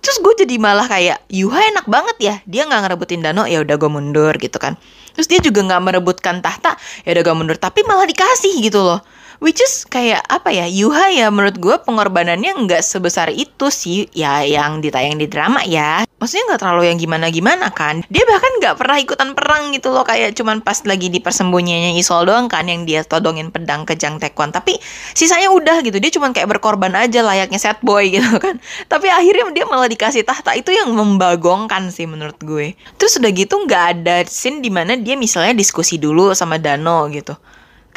Terus 0.00 0.24
gue 0.24 0.48
jadi 0.48 0.56
malah 0.56 0.88
kayak 0.88 1.20
Yuha 1.28 1.68
enak 1.76 1.84
banget 1.84 2.16
ya. 2.16 2.34
Dia 2.48 2.64
nggak 2.64 2.80
ngerebutin 2.80 3.20
Dano 3.20 3.44
ya 3.44 3.60
udah 3.60 3.76
gue 3.76 3.90
mundur 3.92 4.32
gitu 4.40 4.56
kan. 4.56 4.80
Terus 5.12 5.28
dia 5.28 5.44
juga 5.44 5.60
nggak 5.68 5.84
merebutkan 5.84 6.40
tahta 6.40 6.80
ya 7.04 7.12
udah 7.12 7.22
gue 7.28 7.34
mundur. 7.36 7.60
Tapi 7.60 7.84
malah 7.84 8.08
dikasih 8.08 8.56
gitu 8.64 8.80
loh 8.80 9.04
which 9.38 9.62
is 9.62 9.86
kayak 9.86 10.22
apa 10.26 10.50
ya 10.50 10.66
Yuha 10.66 11.14
ya 11.14 11.26
menurut 11.30 11.56
gue 11.58 11.76
pengorbanannya 11.82 12.66
nggak 12.66 12.82
sebesar 12.82 13.30
itu 13.30 13.70
sih 13.70 14.10
ya 14.10 14.42
yang 14.42 14.82
ditayang 14.82 15.18
di 15.18 15.26
drama 15.30 15.62
ya. 15.64 16.06
Maksudnya 16.18 16.54
nggak 16.54 16.60
terlalu 16.62 16.82
yang 16.90 16.98
gimana 16.98 17.26
gimana 17.30 17.66
kan. 17.70 18.02
Dia 18.10 18.26
bahkan 18.26 18.52
nggak 18.58 18.74
pernah 18.74 18.96
ikutan 18.98 19.30
perang 19.38 19.70
gitu 19.70 19.94
loh 19.94 20.02
kayak 20.02 20.34
cuman 20.34 20.62
pas 20.62 20.82
lagi 20.82 21.08
di 21.08 21.22
persembunyiannya 21.22 21.94
Isol 21.98 22.26
doang 22.26 22.50
kan 22.50 22.66
yang 22.66 22.82
dia 22.82 23.06
todongin 23.06 23.54
pedang 23.54 23.86
ke 23.86 23.94
Jang 23.94 24.18
Taekwon. 24.18 24.50
Tapi 24.50 24.76
sisanya 25.14 25.54
udah 25.54 25.80
gitu 25.86 26.02
dia 26.02 26.10
cuman 26.10 26.34
kayak 26.34 26.58
berkorban 26.58 26.92
aja 26.98 27.22
layaknya 27.22 27.62
sad 27.62 27.78
boy 27.86 28.10
gitu 28.14 28.42
kan. 28.42 28.58
Tapi 28.90 29.06
akhirnya 29.06 29.54
dia 29.54 29.64
malah 29.70 29.86
dikasih 29.86 30.26
tahta 30.26 30.58
itu 30.58 30.74
yang 30.74 30.90
membagongkan 30.90 31.94
sih 31.94 32.10
menurut 32.10 32.38
gue. 32.42 32.74
Terus 32.98 33.22
udah 33.22 33.30
gitu 33.30 33.54
nggak 33.62 33.84
ada 34.02 34.16
scene 34.26 34.58
di 34.58 34.74
mana 34.74 34.98
dia 34.98 35.14
misalnya 35.14 35.54
diskusi 35.54 36.02
dulu 36.02 36.34
sama 36.34 36.58
Dano 36.58 37.06
gitu 37.14 37.38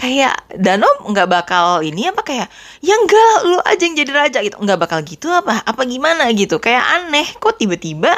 kayak 0.02 0.34
Dano 0.58 0.90
nggak 1.06 1.30
bakal 1.30 1.86
ini 1.86 2.10
apa 2.10 2.26
kayak 2.26 2.50
ya 2.82 2.98
enggak 2.98 3.46
lu 3.46 3.62
aja 3.62 3.84
yang 3.86 3.96
jadi 4.02 4.12
raja 4.12 4.40
gitu. 4.42 4.58
Nggak 4.58 4.80
bakal 4.82 5.00
gitu 5.06 5.30
apa 5.30 5.62
apa 5.62 5.82
gimana 5.86 6.26
gitu. 6.34 6.58
Kayak 6.58 6.84
aneh 6.98 7.28
kok 7.38 7.62
tiba-tiba 7.62 8.10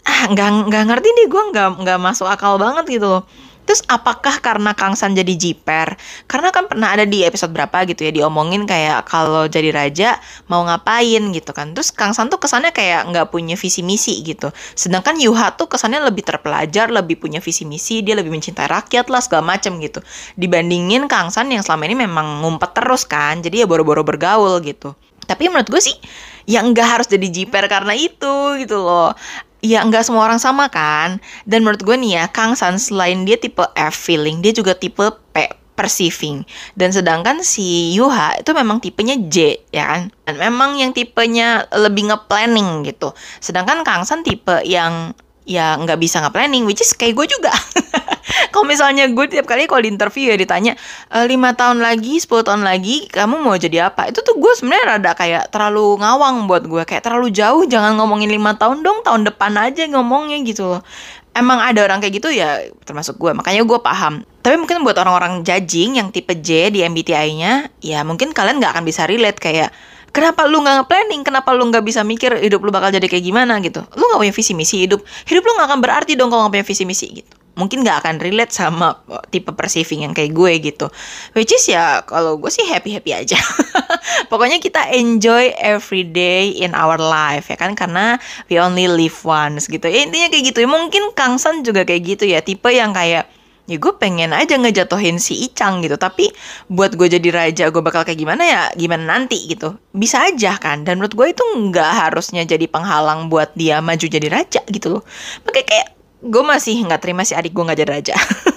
ah 0.00 0.22
nggak 0.32 0.66
nggak 0.66 0.84
ngerti 0.90 1.08
nih 1.12 1.26
gue 1.28 1.42
nggak 1.54 1.68
nggak 1.84 1.98
masuk 2.00 2.26
akal 2.26 2.56
banget 2.56 2.88
gitu 2.88 3.06
loh 3.06 3.22
Terus 3.70 3.86
apakah 3.86 4.42
karena 4.42 4.74
Kang 4.74 4.98
San 4.98 5.14
jadi 5.14 5.30
jiper? 5.38 5.94
Karena 6.26 6.50
kan 6.50 6.66
pernah 6.66 6.90
ada 6.90 7.06
di 7.06 7.22
episode 7.22 7.54
berapa 7.54 7.86
gitu 7.86 8.02
ya 8.02 8.10
diomongin 8.10 8.66
kayak 8.66 9.06
kalau 9.06 9.46
jadi 9.46 9.70
raja 9.70 10.18
mau 10.50 10.66
ngapain 10.66 11.30
gitu 11.30 11.54
kan. 11.54 11.70
Terus 11.70 11.94
Kang 11.94 12.10
San 12.10 12.26
tuh 12.26 12.42
kesannya 12.42 12.74
kayak 12.74 13.14
nggak 13.14 13.30
punya 13.30 13.54
visi 13.54 13.86
misi 13.86 14.26
gitu. 14.26 14.50
Sedangkan 14.74 15.14
Yuha 15.22 15.54
tuh 15.54 15.70
kesannya 15.70 16.02
lebih 16.02 16.26
terpelajar, 16.26 16.90
lebih 16.90 17.22
punya 17.22 17.38
visi 17.38 17.62
misi, 17.62 18.02
dia 18.02 18.18
lebih 18.18 18.34
mencintai 18.34 18.66
rakyat 18.66 19.06
lah 19.06 19.22
segala 19.22 19.54
macem 19.54 19.78
gitu. 19.78 20.02
Dibandingin 20.34 21.06
Kang 21.06 21.30
San 21.30 21.46
yang 21.54 21.62
selama 21.62 21.86
ini 21.86 22.10
memang 22.10 22.42
ngumpet 22.42 22.74
terus 22.74 23.06
kan. 23.06 23.38
Jadi 23.38 23.62
ya 23.62 23.70
boro-boro 23.70 24.02
bergaul 24.02 24.58
gitu. 24.66 24.98
Tapi 25.30 25.46
menurut 25.46 25.70
gue 25.70 25.78
sih 25.78 25.94
ya 26.42 26.58
nggak 26.66 26.88
harus 26.98 27.06
jadi 27.06 27.30
jiper 27.30 27.70
karena 27.70 27.94
itu 27.94 28.58
gitu 28.58 28.82
loh 28.82 29.14
ya 29.60 29.84
nggak 29.84 30.04
semua 30.04 30.28
orang 30.28 30.40
sama 30.40 30.68
kan? 30.68 31.20
Dan 31.48 31.64
menurut 31.64 31.84
gue 31.84 31.96
nih 31.96 32.20
ya 32.20 32.24
Kang 32.28 32.56
San 32.56 32.80
selain 32.80 33.24
dia 33.24 33.36
tipe 33.36 33.62
F 33.76 33.94
feeling 33.96 34.40
dia 34.40 34.52
juga 34.52 34.76
tipe 34.76 35.04
P 35.32 35.36
perceiving. 35.80 36.44
Dan 36.76 36.92
sedangkan 36.92 37.40
si 37.40 37.96
Yuha 37.96 38.44
itu 38.44 38.52
memang 38.52 38.84
tipenya 38.84 39.16
J 39.16 39.64
ya 39.72 39.84
kan? 39.88 40.02
Dan 40.28 40.36
memang 40.36 40.76
yang 40.76 40.92
tipenya 40.92 41.64
lebih 41.72 42.12
nge-planning 42.12 42.84
gitu. 42.84 43.16
Sedangkan 43.40 43.80
Kang 43.80 44.04
San 44.04 44.20
tipe 44.20 44.60
yang 44.68 45.16
ya 45.48 45.74
nggak 45.80 45.96
bisa 45.96 46.20
nge-planning 46.20 46.68
which 46.68 46.84
is 46.84 46.92
kayak 46.92 47.16
gue 47.16 47.26
juga 47.26 47.50
kalau 48.54 48.66
misalnya 48.66 49.06
gue 49.10 49.26
tiap 49.26 49.46
kali 49.46 49.66
kalau 49.66 49.82
di 49.82 49.90
interview 49.90 50.30
ya 50.32 50.36
ditanya 50.38 50.72
e, 51.10 51.18
lima 51.26 51.52
tahun 51.54 51.82
lagi 51.82 52.22
10 52.22 52.46
tahun 52.46 52.62
lagi 52.62 53.10
kamu 53.10 53.42
mau 53.42 53.56
jadi 53.58 53.90
apa? 53.90 54.10
Itu 54.10 54.22
tuh 54.22 54.38
gue 54.38 54.52
sebenarnya 54.54 54.96
rada 54.96 55.12
kayak 55.14 55.50
terlalu 55.50 55.98
ngawang 56.00 56.46
buat 56.46 56.64
gue 56.66 56.82
kayak 56.86 57.02
terlalu 57.04 57.34
jauh 57.34 57.66
jangan 57.66 57.98
ngomongin 57.98 58.30
lima 58.30 58.54
tahun 58.56 58.82
dong 58.86 59.02
tahun 59.02 59.26
depan 59.28 59.52
aja 59.58 59.86
ngomongnya 59.90 60.38
gitu 60.46 60.76
loh. 60.76 60.82
Emang 61.30 61.62
ada 61.62 61.86
orang 61.86 62.02
kayak 62.02 62.18
gitu 62.18 62.28
ya 62.34 62.58
termasuk 62.82 63.18
gue 63.18 63.30
makanya 63.34 63.62
gue 63.62 63.78
paham. 63.78 64.26
Tapi 64.40 64.56
mungkin 64.56 64.82
buat 64.82 64.96
orang-orang 64.98 65.46
judging 65.46 66.00
yang 66.00 66.10
tipe 66.10 66.32
J 66.32 66.74
di 66.74 66.82
MBTI-nya 66.82 67.70
ya 67.84 68.00
mungkin 68.02 68.34
kalian 68.34 68.58
nggak 68.58 68.74
akan 68.74 68.84
bisa 68.86 69.06
relate 69.06 69.38
kayak 69.38 69.70
kenapa 70.10 70.50
lu 70.50 70.58
nggak 70.58 70.84
nge-planning? 70.84 71.22
Kenapa 71.22 71.54
lu 71.54 71.70
nggak 71.70 71.86
bisa 71.86 72.02
mikir 72.02 72.34
hidup 72.42 72.60
lu 72.66 72.74
bakal 72.74 72.90
jadi 72.90 73.06
kayak 73.06 73.22
gimana? 73.22 73.62
gitu. 73.62 73.86
Lu 73.94 74.02
nggak 74.10 74.20
punya 74.26 74.34
visi 74.34 74.52
misi 74.58 74.76
hidup. 74.82 75.00
Hidup 75.28 75.42
lu 75.46 75.52
nggak 75.54 75.68
akan 75.70 75.80
berarti 75.80 76.18
dong 76.18 76.34
kalau 76.34 76.50
nggak 76.50 76.60
punya 76.60 76.66
visi 76.66 76.84
misi 76.88 77.08
gitu 77.22 77.39
mungkin 77.58 77.82
nggak 77.82 78.06
akan 78.06 78.16
relate 78.22 78.54
sama 78.54 79.02
tipe 79.28 79.50
perceiving 79.52 80.06
yang 80.06 80.14
kayak 80.14 80.32
gue 80.32 80.52
gitu. 80.72 80.86
Which 81.34 81.50
is 81.50 81.66
ya 81.68 82.02
kalau 82.06 82.38
gue 82.38 82.48
sih 82.48 82.64
happy 82.66 82.94
happy 82.94 83.12
aja. 83.12 83.38
Pokoknya 84.30 84.62
kita 84.62 84.88
enjoy 84.94 85.52
every 85.58 86.06
day 86.06 86.54
in 86.54 86.72
our 86.72 86.96
life 86.96 87.50
ya 87.50 87.58
kan? 87.58 87.74
Karena 87.74 88.16
we 88.48 88.56
only 88.56 88.86
live 88.86 89.16
once 89.26 89.66
gitu. 89.66 89.90
Ya, 89.90 90.06
intinya 90.06 90.30
kayak 90.30 90.44
gitu. 90.54 90.64
Mungkin 90.64 91.12
Kang 91.12 91.36
San 91.36 91.66
juga 91.66 91.82
kayak 91.82 92.02
gitu 92.16 92.24
ya 92.24 92.40
tipe 92.40 92.70
yang 92.70 92.94
kayak 92.94 93.28
ya 93.70 93.78
gue 93.78 93.92
pengen 94.02 94.34
aja 94.34 94.58
ngejatuhin 94.58 95.22
si 95.22 95.46
Icang 95.46 95.78
gitu. 95.84 95.94
Tapi 95.94 96.32
buat 96.66 96.98
gue 96.98 97.06
jadi 97.06 97.28
raja 97.30 97.70
gue 97.70 97.82
bakal 97.82 98.02
kayak 98.02 98.18
gimana 98.18 98.42
ya? 98.42 98.62
Gimana 98.74 99.18
nanti 99.18 99.46
gitu. 99.46 99.78
Bisa 99.94 100.26
aja 100.26 100.58
kan? 100.58 100.82
Dan 100.82 100.98
menurut 100.98 101.14
gue 101.14 101.26
itu 101.30 101.44
nggak 101.44 101.90
harusnya 102.08 102.42
jadi 102.42 102.66
penghalang 102.66 103.30
buat 103.30 103.54
dia 103.54 103.78
maju 103.78 104.06
jadi 104.06 104.26
raja 104.26 104.62
gitu 104.66 104.98
loh. 104.98 105.02
Makanya 105.46 105.66
kayak 105.66 105.88
gue 106.20 106.42
masih 106.44 106.84
nggak 106.84 107.00
terima 107.00 107.24
si 107.24 107.32
adik 107.32 107.52
gue 107.56 107.64
nggak 107.64 107.80
jadi 107.80 107.90
raja 107.90 108.16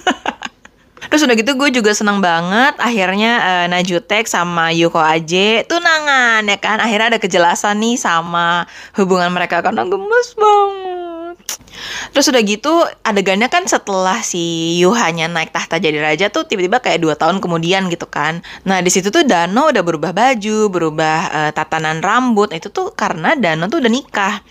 Terus 1.14 1.30
udah 1.30 1.38
gitu 1.38 1.54
gue 1.54 1.70
juga 1.70 1.94
seneng 1.94 2.18
banget 2.18 2.74
akhirnya 2.74 3.38
uh, 3.38 3.66
Najutek 3.70 4.26
sama 4.26 4.74
Yuko 4.74 4.98
Aje 4.98 5.62
tunangan 5.62 6.42
ya 6.42 6.58
kan 6.58 6.82
akhirnya 6.82 7.14
ada 7.14 7.20
kejelasan 7.22 7.78
nih 7.78 7.94
sama 7.94 8.66
hubungan 8.98 9.30
mereka 9.30 9.62
karena 9.62 9.86
gemes 9.86 10.34
banget. 10.34 11.38
Terus 12.10 12.26
udah 12.34 12.42
gitu 12.42 12.72
adegannya 13.06 13.46
kan 13.46 13.62
setelah 13.62 14.26
si 14.26 14.74
Yuhanya 14.82 15.30
naik 15.30 15.54
tahta 15.54 15.78
jadi 15.78 16.02
raja 16.02 16.34
tuh 16.34 16.50
tiba-tiba 16.50 16.82
kayak 16.82 16.98
dua 16.98 17.14
tahun 17.14 17.38
kemudian 17.38 17.86
gitu 17.94 18.10
kan. 18.10 18.42
Nah 18.66 18.82
di 18.82 18.90
situ 18.90 19.14
tuh 19.14 19.22
Dano 19.22 19.70
udah 19.70 19.82
berubah 19.86 20.10
baju, 20.10 20.66
berubah 20.66 21.18
uh, 21.30 21.50
tatanan 21.54 22.02
rambut. 22.02 22.50
Itu 22.50 22.74
tuh 22.74 22.90
karena 22.90 23.38
Dano 23.38 23.70
tuh 23.70 23.78
udah 23.78 23.92
nikah 23.94 24.42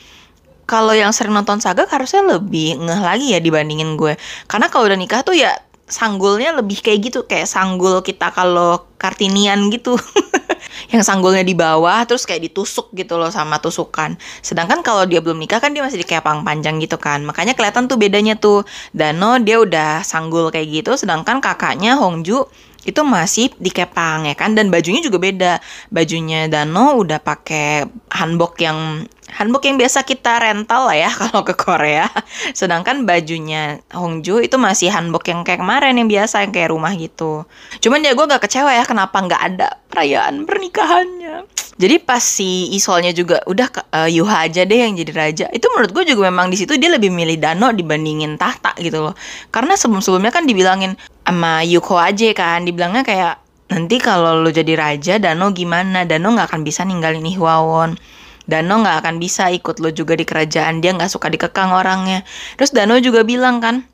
kalau 0.63 0.95
yang 0.95 1.11
sering 1.11 1.35
nonton 1.35 1.59
saga 1.59 1.83
harusnya 1.87 2.23
lebih 2.23 2.79
ngeh 2.79 3.01
lagi 3.03 3.35
ya 3.35 3.39
dibandingin 3.43 3.99
gue. 3.99 4.15
Karena 4.47 4.71
kalau 4.71 4.87
udah 4.87 4.99
nikah 4.99 5.21
tuh 5.21 5.35
ya 5.35 5.51
sanggulnya 5.83 6.55
lebih 6.55 6.79
kayak 6.79 6.99
gitu, 7.11 7.19
kayak 7.27 7.45
sanggul 7.45 7.99
kita 8.01 8.31
kalau 8.31 8.87
kartinian 8.95 9.67
gitu. 9.69 9.99
yang 10.93 11.03
sanggulnya 11.05 11.45
di 11.45 11.53
bawah 11.53 12.05
terus 12.05 12.25
kayak 12.25 12.49
ditusuk 12.49 12.93
gitu 12.95 13.19
loh 13.19 13.29
sama 13.29 13.59
tusukan. 13.59 14.15
Sedangkan 14.39 14.81
kalau 14.81 15.03
dia 15.05 15.19
belum 15.19 15.37
nikah 15.37 15.59
kan 15.59 15.73
dia 15.75 15.83
masih 15.83 16.01
dikepang 16.01 16.45
panjang 16.47 16.79
gitu 16.79 16.97
kan. 16.97 17.21
Makanya 17.25 17.53
kelihatan 17.53 17.85
tuh 17.85 17.99
bedanya 17.99 18.39
tuh. 18.39 18.65
Dano 18.95 19.37
dia 19.41 19.59
udah 19.59 20.01
sanggul 20.05 20.49
kayak 20.53 20.83
gitu 20.83 20.91
sedangkan 20.95 21.43
kakaknya 21.43 21.97
Hongju 21.99 22.45
itu 22.83 22.99
masih 22.99 23.55
dikepang 23.63 24.27
ya 24.27 24.35
kan 24.35 24.55
dan 24.55 24.67
bajunya 24.67 24.99
juga 24.99 25.17
beda. 25.19 25.53
Bajunya 25.91 26.51
Dano 26.51 26.99
udah 26.99 27.19
pakai 27.19 27.87
hanbok 28.11 28.59
yang 28.59 29.07
hanbok 29.31 29.65
yang 29.65 29.79
biasa 29.79 30.03
kita 30.03 30.39
rental 30.39 30.91
lah 30.91 30.97
ya 30.97 31.11
kalau 31.21 31.41
ke 31.47 31.55
Korea. 31.55 32.07
Sedangkan 32.51 33.07
bajunya 33.07 33.79
Hongju 33.95 34.43
itu 34.43 34.55
masih 34.59 34.91
hanbok 34.91 35.27
yang 35.31 35.41
kayak 35.47 35.63
kemarin 35.63 35.95
yang 35.97 36.09
biasa 36.11 36.43
yang 36.43 36.51
kayak 36.51 36.69
rumah 36.71 36.93
gitu. 36.95 37.47
Cuman 37.79 38.03
ya 38.03 38.13
gue 38.13 38.25
gak 38.25 38.43
kecewa 38.43 38.71
ya 38.73 38.83
kenapa 38.83 39.17
nggak 39.23 39.41
ada 39.41 39.67
perayaan 39.89 40.43
pernikahannya. 40.43 41.47
Jadi 41.73 41.95
pas 42.05 42.21
si 42.21 42.69
Isolnya 42.77 43.09
juga 43.17 43.41
udah 43.49 43.67
uh, 43.89 44.09
Yuha 44.09 44.45
aja 44.45 44.61
deh 44.61 44.77
yang 44.77 44.93
jadi 44.93 45.11
raja. 45.13 45.45
Itu 45.49 45.73
menurut 45.73 45.89
gue 45.89 46.13
juga 46.13 46.29
memang 46.29 46.53
di 46.53 46.57
situ 46.61 46.77
dia 46.77 46.93
lebih 46.93 47.09
milih 47.09 47.41
Dano 47.41 47.73
dibandingin 47.73 48.37
tahta 48.37 48.77
gitu 48.77 49.09
loh. 49.09 49.15
Karena 49.49 49.73
sebelum-sebelumnya 49.73 50.29
kan 50.29 50.45
dibilangin 50.45 50.93
sama 51.25 51.65
Yuko 51.65 51.97
aja 51.97 52.29
kan, 52.37 52.61
dibilangnya 52.61 53.01
kayak 53.01 53.41
nanti 53.73 53.97
kalau 53.97 54.37
lo 54.37 54.53
jadi 54.53 54.77
raja 54.77 55.17
Dano 55.17 55.49
gimana? 55.49 56.05
Dano 56.05 56.37
nggak 56.37 56.53
akan 56.53 56.61
bisa 56.61 56.85
ninggalin 56.85 57.25
Ihwawon. 57.25 57.97
Dano 58.43 58.83
nggak 58.83 58.97
akan 59.03 59.15
bisa 59.17 59.47
ikut 59.51 59.79
lo 59.79 59.89
juga 59.91 60.13
di 60.19 60.27
kerajaan. 60.27 60.83
Dia 60.83 60.95
nggak 60.95 61.11
suka 61.11 61.31
dikekang 61.31 61.71
orangnya. 61.71 62.27
Terus 62.59 62.75
Dano 62.75 62.99
juga 62.99 63.23
bilang 63.23 63.63
kan 63.63 63.87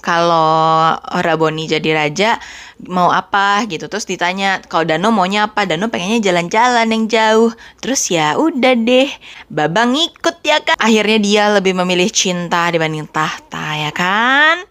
kalau 0.00 0.96
Raboni 0.96 1.68
jadi 1.68 1.92
raja 1.92 2.40
mau 2.88 3.12
apa? 3.12 3.64
Gitu. 3.68 3.88
Terus 3.88 4.08
ditanya 4.08 4.64
kalau 4.64 4.88
Dano 4.88 5.12
maunya 5.12 5.48
apa? 5.48 5.68
Dano 5.68 5.92
pengennya 5.92 6.20
jalan-jalan 6.24 6.88
yang 6.88 7.04
jauh. 7.08 7.50
Terus 7.80 8.08
ya 8.08 8.36
udah 8.40 8.74
deh 8.76 9.08
Babang 9.52 9.96
ikut 9.96 10.40
ya 10.44 10.60
kan? 10.64 10.76
Akhirnya 10.80 11.18
dia 11.20 11.44
lebih 11.52 11.76
memilih 11.76 12.08
cinta 12.08 12.68
dibanding 12.72 13.08
tahta 13.08 13.76
ya 13.76 13.92
kan 13.92 14.64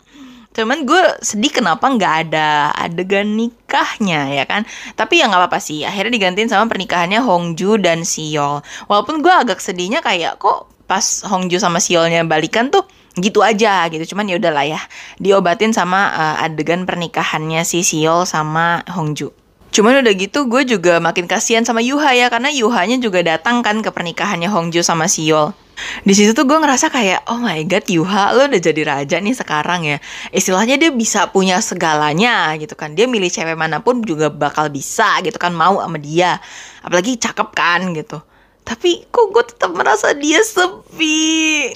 Cuman 0.60 0.84
gue 0.84 1.00
sedih 1.24 1.56
kenapa 1.56 1.88
nggak 1.88 2.14
ada 2.28 2.76
adegan 2.76 3.40
nikahnya 3.40 4.28
ya 4.36 4.44
kan. 4.44 4.68
Tapi 5.00 5.24
ya 5.24 5.32
nggak 5.32 5.48
apa-apa 5.48 5.60
sih. 5.64 5.88
Akhirnya 5.88 6.20
digantiin 6.20 6.52
sama 6.52 6.68
pernikahannya 6.68 7.24
Hongju 7.24 7.80
dan 7.80 8.04
Siol. 8.04 8.60
Walaupun 8.92 9.24
gue 9.24 9.32
agak 9.32 9.64
sedihnya 9.64 10.04
kayak 10.04 10.36
kok 10.36 10.68
pas 10.84 11.24
Hongju 11.24 11.64
sama 11.64 11.80
Siolnya 11.80 12.28
balikan 12.28 12.68
tuh 12.68 12.84
gitu 13.16 13.40
aja 13.40 13.88
gitu. 13.88 14.12
Cuman 14.12 14.28
ya 14.28 14.36
udahlah 14.36 14.68
ya. 14.68 14.82
Diobatin 15.16 15.72
sama 15.72 16.12
uh, 16.12 16.44
adegan 16.44 16.84
pernikahannya 16.84 17.64
si 17.64 17.88
Siol 17.88 18.28
sama 18.28 18.84
Hongju. 18.92 19.32
Cuman 19.72 20.04
udah 20.04 20.14
gitu 20.18 20.50
gue 20.52 20.68
juga 20.68 21.00
makin 21.00 21.30
kasihan 21.30 21.64
sama 21.64 21.80
Yuha 21.80 22.12
ya 22.18 22.28
karena 22.28 22.52
Yuhanya 22.52 23.00
juga 23.00 23.24
datang 23.24 23.64
kan 23.64 23.80
ke 23.80 23.94
pernikahannya 23.94 24.52
Hongju 24.52 24.84
sama 24.84 25.08
Siol 25.08 25.56
di 26.04 26.14
situ 26.16 26.32
tuh 26.32 26.48
gue 26.48 26.58
ngerasa 26.58 26.88
kayak 26.90 27.28
oh 27.30 27.40
my 27.40 27.64
god 27.68 27.86
Yuha 27.86 28.34
lo 28.36 28.48
udah 28.48 28.62
jadi 28.62 28.82
raja 28.88 29.18
nih 29.20 29.36
sekarang 29.36 29.86
ya. 29.86 29.98
Istilahnya 30.32 30.80
dia 30.80 30.92
bisa 30.94 31.28
punya 31.30 31.60
segalanya 31.60 32.56
gitu 32.58 32.74
kan. 32.74 32.96
Dia 32.96 33.06
milih 33.06 33.28
cewek 33.28 33.56
mana 33.60 33.84
pun 33.84 34.02
juga 34.04 34.32
bakal 34.32 34.72
bisa 34.72 35.20
gitu 35.26 35.36
kan 35.36 35.52
mau 35.52 35.80
sama 35.84 36.00
dia. 36.00 36.40
Apalagi 36.82 37.20
cakep 37.20 37.50
kan 37.52 37.92
gitu. 37.94 38.20
Tapi 38.64 39.10
kok 39.10 39.34
gue 39.34 39.44
tetap 39.50 39.72
merasa 39.74 40.14
dia 40.14 40.40
sepi 40.46 41.74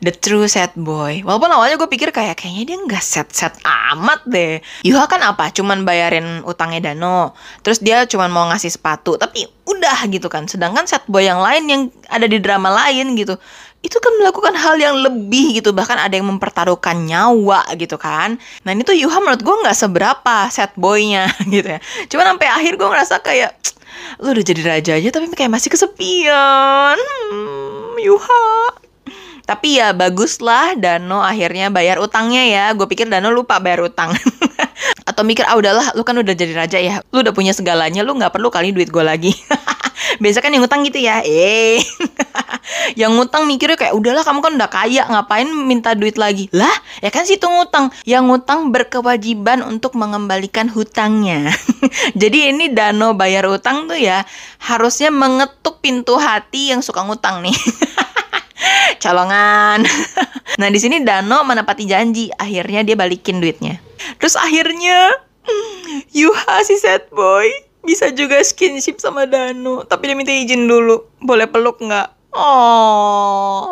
the 0.00 0.12
true 0.12 0.46
sad 0.50 0.74
boy. 0.76 1.22
Walaupun 1.22 1.50
awalnya 1.50 1.76
gue 1.80 1.90
pikir 1.90 2.10
kayak 2.10 2.40
kayaknya 2.40 2.74
dia 2.74 2.76
nggak 2.78 3.04
set 3.04 3.28
set 3.32 3.54
amat 3.64 4.24
deh. 4.26 4.60
Yuha 4.86 5.04
kan 5.06 5.22
apa? 5.22 5.50
Cuman 5.54 5.82
bayarin 5.82 6.42
utangnya 6.44 6.92
Dano. 6.92 7.34
Terus 7.64 7.80
dia 7.80 8.04
cuman 8.04 8.28
mau 8.30 8.44
ngasih 8.50 8.74
sepatu. 8.74 9.16
Tapi 9.20 9.46
udah 9.68 10.06
gitu 10.10 10.26
kan. 10.26 10.46
Sedangkan 10.50 10.84
sad 10.84 11.04
boy 11.06 11.24
yang 11.24 11.40
lain 11.40 11.64
yang 11.70 11.82
ada 12.10 12.26
di 12.28 12.38
drama 12.40 12.70
lain 12.70 13.14
gitu 13.14 13.38
itu 13.84 14.00
kan 14.00 14.16
melakukan 14.16 14.56
hal 14.56 14.80
yang 14.80 14.96
lebih 14.96 15.60
gitu 15.60 15.76
bahkan 15.76 16.00
ada 16.00 16.16
yang 16.16 16.24
mempertaruhkan 16.24 17.04
nyawa 17.04 17.68
gitu 17.76 18.00
kan 18.00 18.40
nah 18.64 18.72
ini 18.72 18.80
tuh 18.80 18.96
Yuha 18.96 19.20
menurut 19.20 19.44
gue 19.44 19.56
nggak 19.60 19.76
seberapa 19.76 20.48
set 20.48 20.72
boynya 20.80 21.28
gitu 21.54 21.76
ya 21.76 21.80
cuman 22.08 22.34
sampai 22.34 22.48
akhir 22.48 22.80
gue 22.80 22.88
ngerasa 22.88 23.20
kayak 23.20 23.52
lu 24.24 24.32
udah 24.32 24.44
jadi 24.44 24.62
raja 24.64 24.92
aja 24.96 25.08
tapi 25.12 25.28
kayak 25.36 25.52
masih 25.52 25.68
kesepian 25.68 26.96
hmm, 26.96 28.00
Yuha 28.00 28.46
tapi 29.44 29.76
ya 29.76 29.92
baguslah 29.92 30.72
Dano 30.80 31.20
akhirnya 31.20 31.68
bayar 31.68 32.00
utangnya 32.00 32.42
ya. 32.48 32.64
Gue 32.72 32.88
pikir 32.88 33.12
Dano 33.12 33.28
lupa 33.28 33.60
bayar 33.60 33.84
utang. 33.84 34.16
Atau 35.08 35.22
mikir, 35.22 35.44
ah 35.44 35.54
udahlah, 35.54 35.92
lu 35.92 36.02
kan 36.02 36.16
udah 36.16 36.32
jadi 36.32 36.52
raja 36.56 36.80
ya. 36.80 37.04
Lu 37.12 37.20
udah 37.20 37.36
punya 37.36 37.52
segalanya, 37.52 38.00
lu 38.00 38.16
nggak 38.16 38.32
perlu 38.32 38.48
kali 38.48 38.72
duit 38.72 38.88
gue 38.88 39.04
lagi. 39.04 39.36
Biasa 40.22 40.40
kan 40.40 40.48
yang 40.48 40.64
utang 40.64 40.80
gitu 40.88 40.96
ya. 40.96 41.20
Eh. 41.22 41.84
yang 43.00 43.12
ngutang 43.16 43.44
mikirnya 43.44 43.76
kayak 43.76 43.92
udahlah 43.92 44.24
kamu 44.24 44.40
kan 44.40 44.52
udah 44.56 44.70
kaya 44.72 45.02
ngapain 45.08 45.48
minta 45.48 45.92
duit 45.92 46.16
lagi 46.16 46.48
lah 46.52 46.72
ya 47.04 47.12
kan 47.12 47.28
situ 47.28 47.44
ngutang 47.44 47.92
yang 48.08 48.24
ngutang 48.28 48.72
berkewajiban 48.72 49.60
untuk 49.64 49.96
mengembalikan 50.00 50.72
hutangnya 50.72 51.52
jadi 52.20 52.56
ini 52.56 52.72
Dano 52.72 53.12
bayar 53.12 53.44
utang 53.48 53.84
tuh 53.84 54.00
ya 54.00 54.24
harusnya 54.64 55.12
mengetuk 55.12 55.84
pintu 55.84 56.16
hati 56.16 56.72
yang 56.72 56.80
suka 56.80 57.04
ngutang 57.04 57.44
nih 57.44 57.56
colongan. 59.02 59.84
nah 60.60 60.68
di 60.70 60.78
sini 60.78 61.02
Dano 61.02 61.42
menepati 61.42 61.84
janji, 61.84 62.30
akhirnya 62.32 62.86
dia 62.86 62.96
balikin 62.96 63.42
duitnya. 63.42 63.80
Terus 64.20 64.38
akhirnya 64.38 65.12
Yuha 66.16 66.64
si 66.64 66.80
sad 66.80 67.12
boy 67.12 67.46
bisa 67.84 68.08
juga 68.16 68.40
skinship 68.40 68.96
sama 68.96 69.28
Dano, 69.28 69.84
tapi 69.84 70.08
dia 70.08 70.16
minta 70.16 70.32
izin 70.32 70.64
dulu, 70.64 71.04
boleh 71.20 71.44
peluk 71.44 71.84
nggak? 71.84 72.08
Oh, 72.34 73.70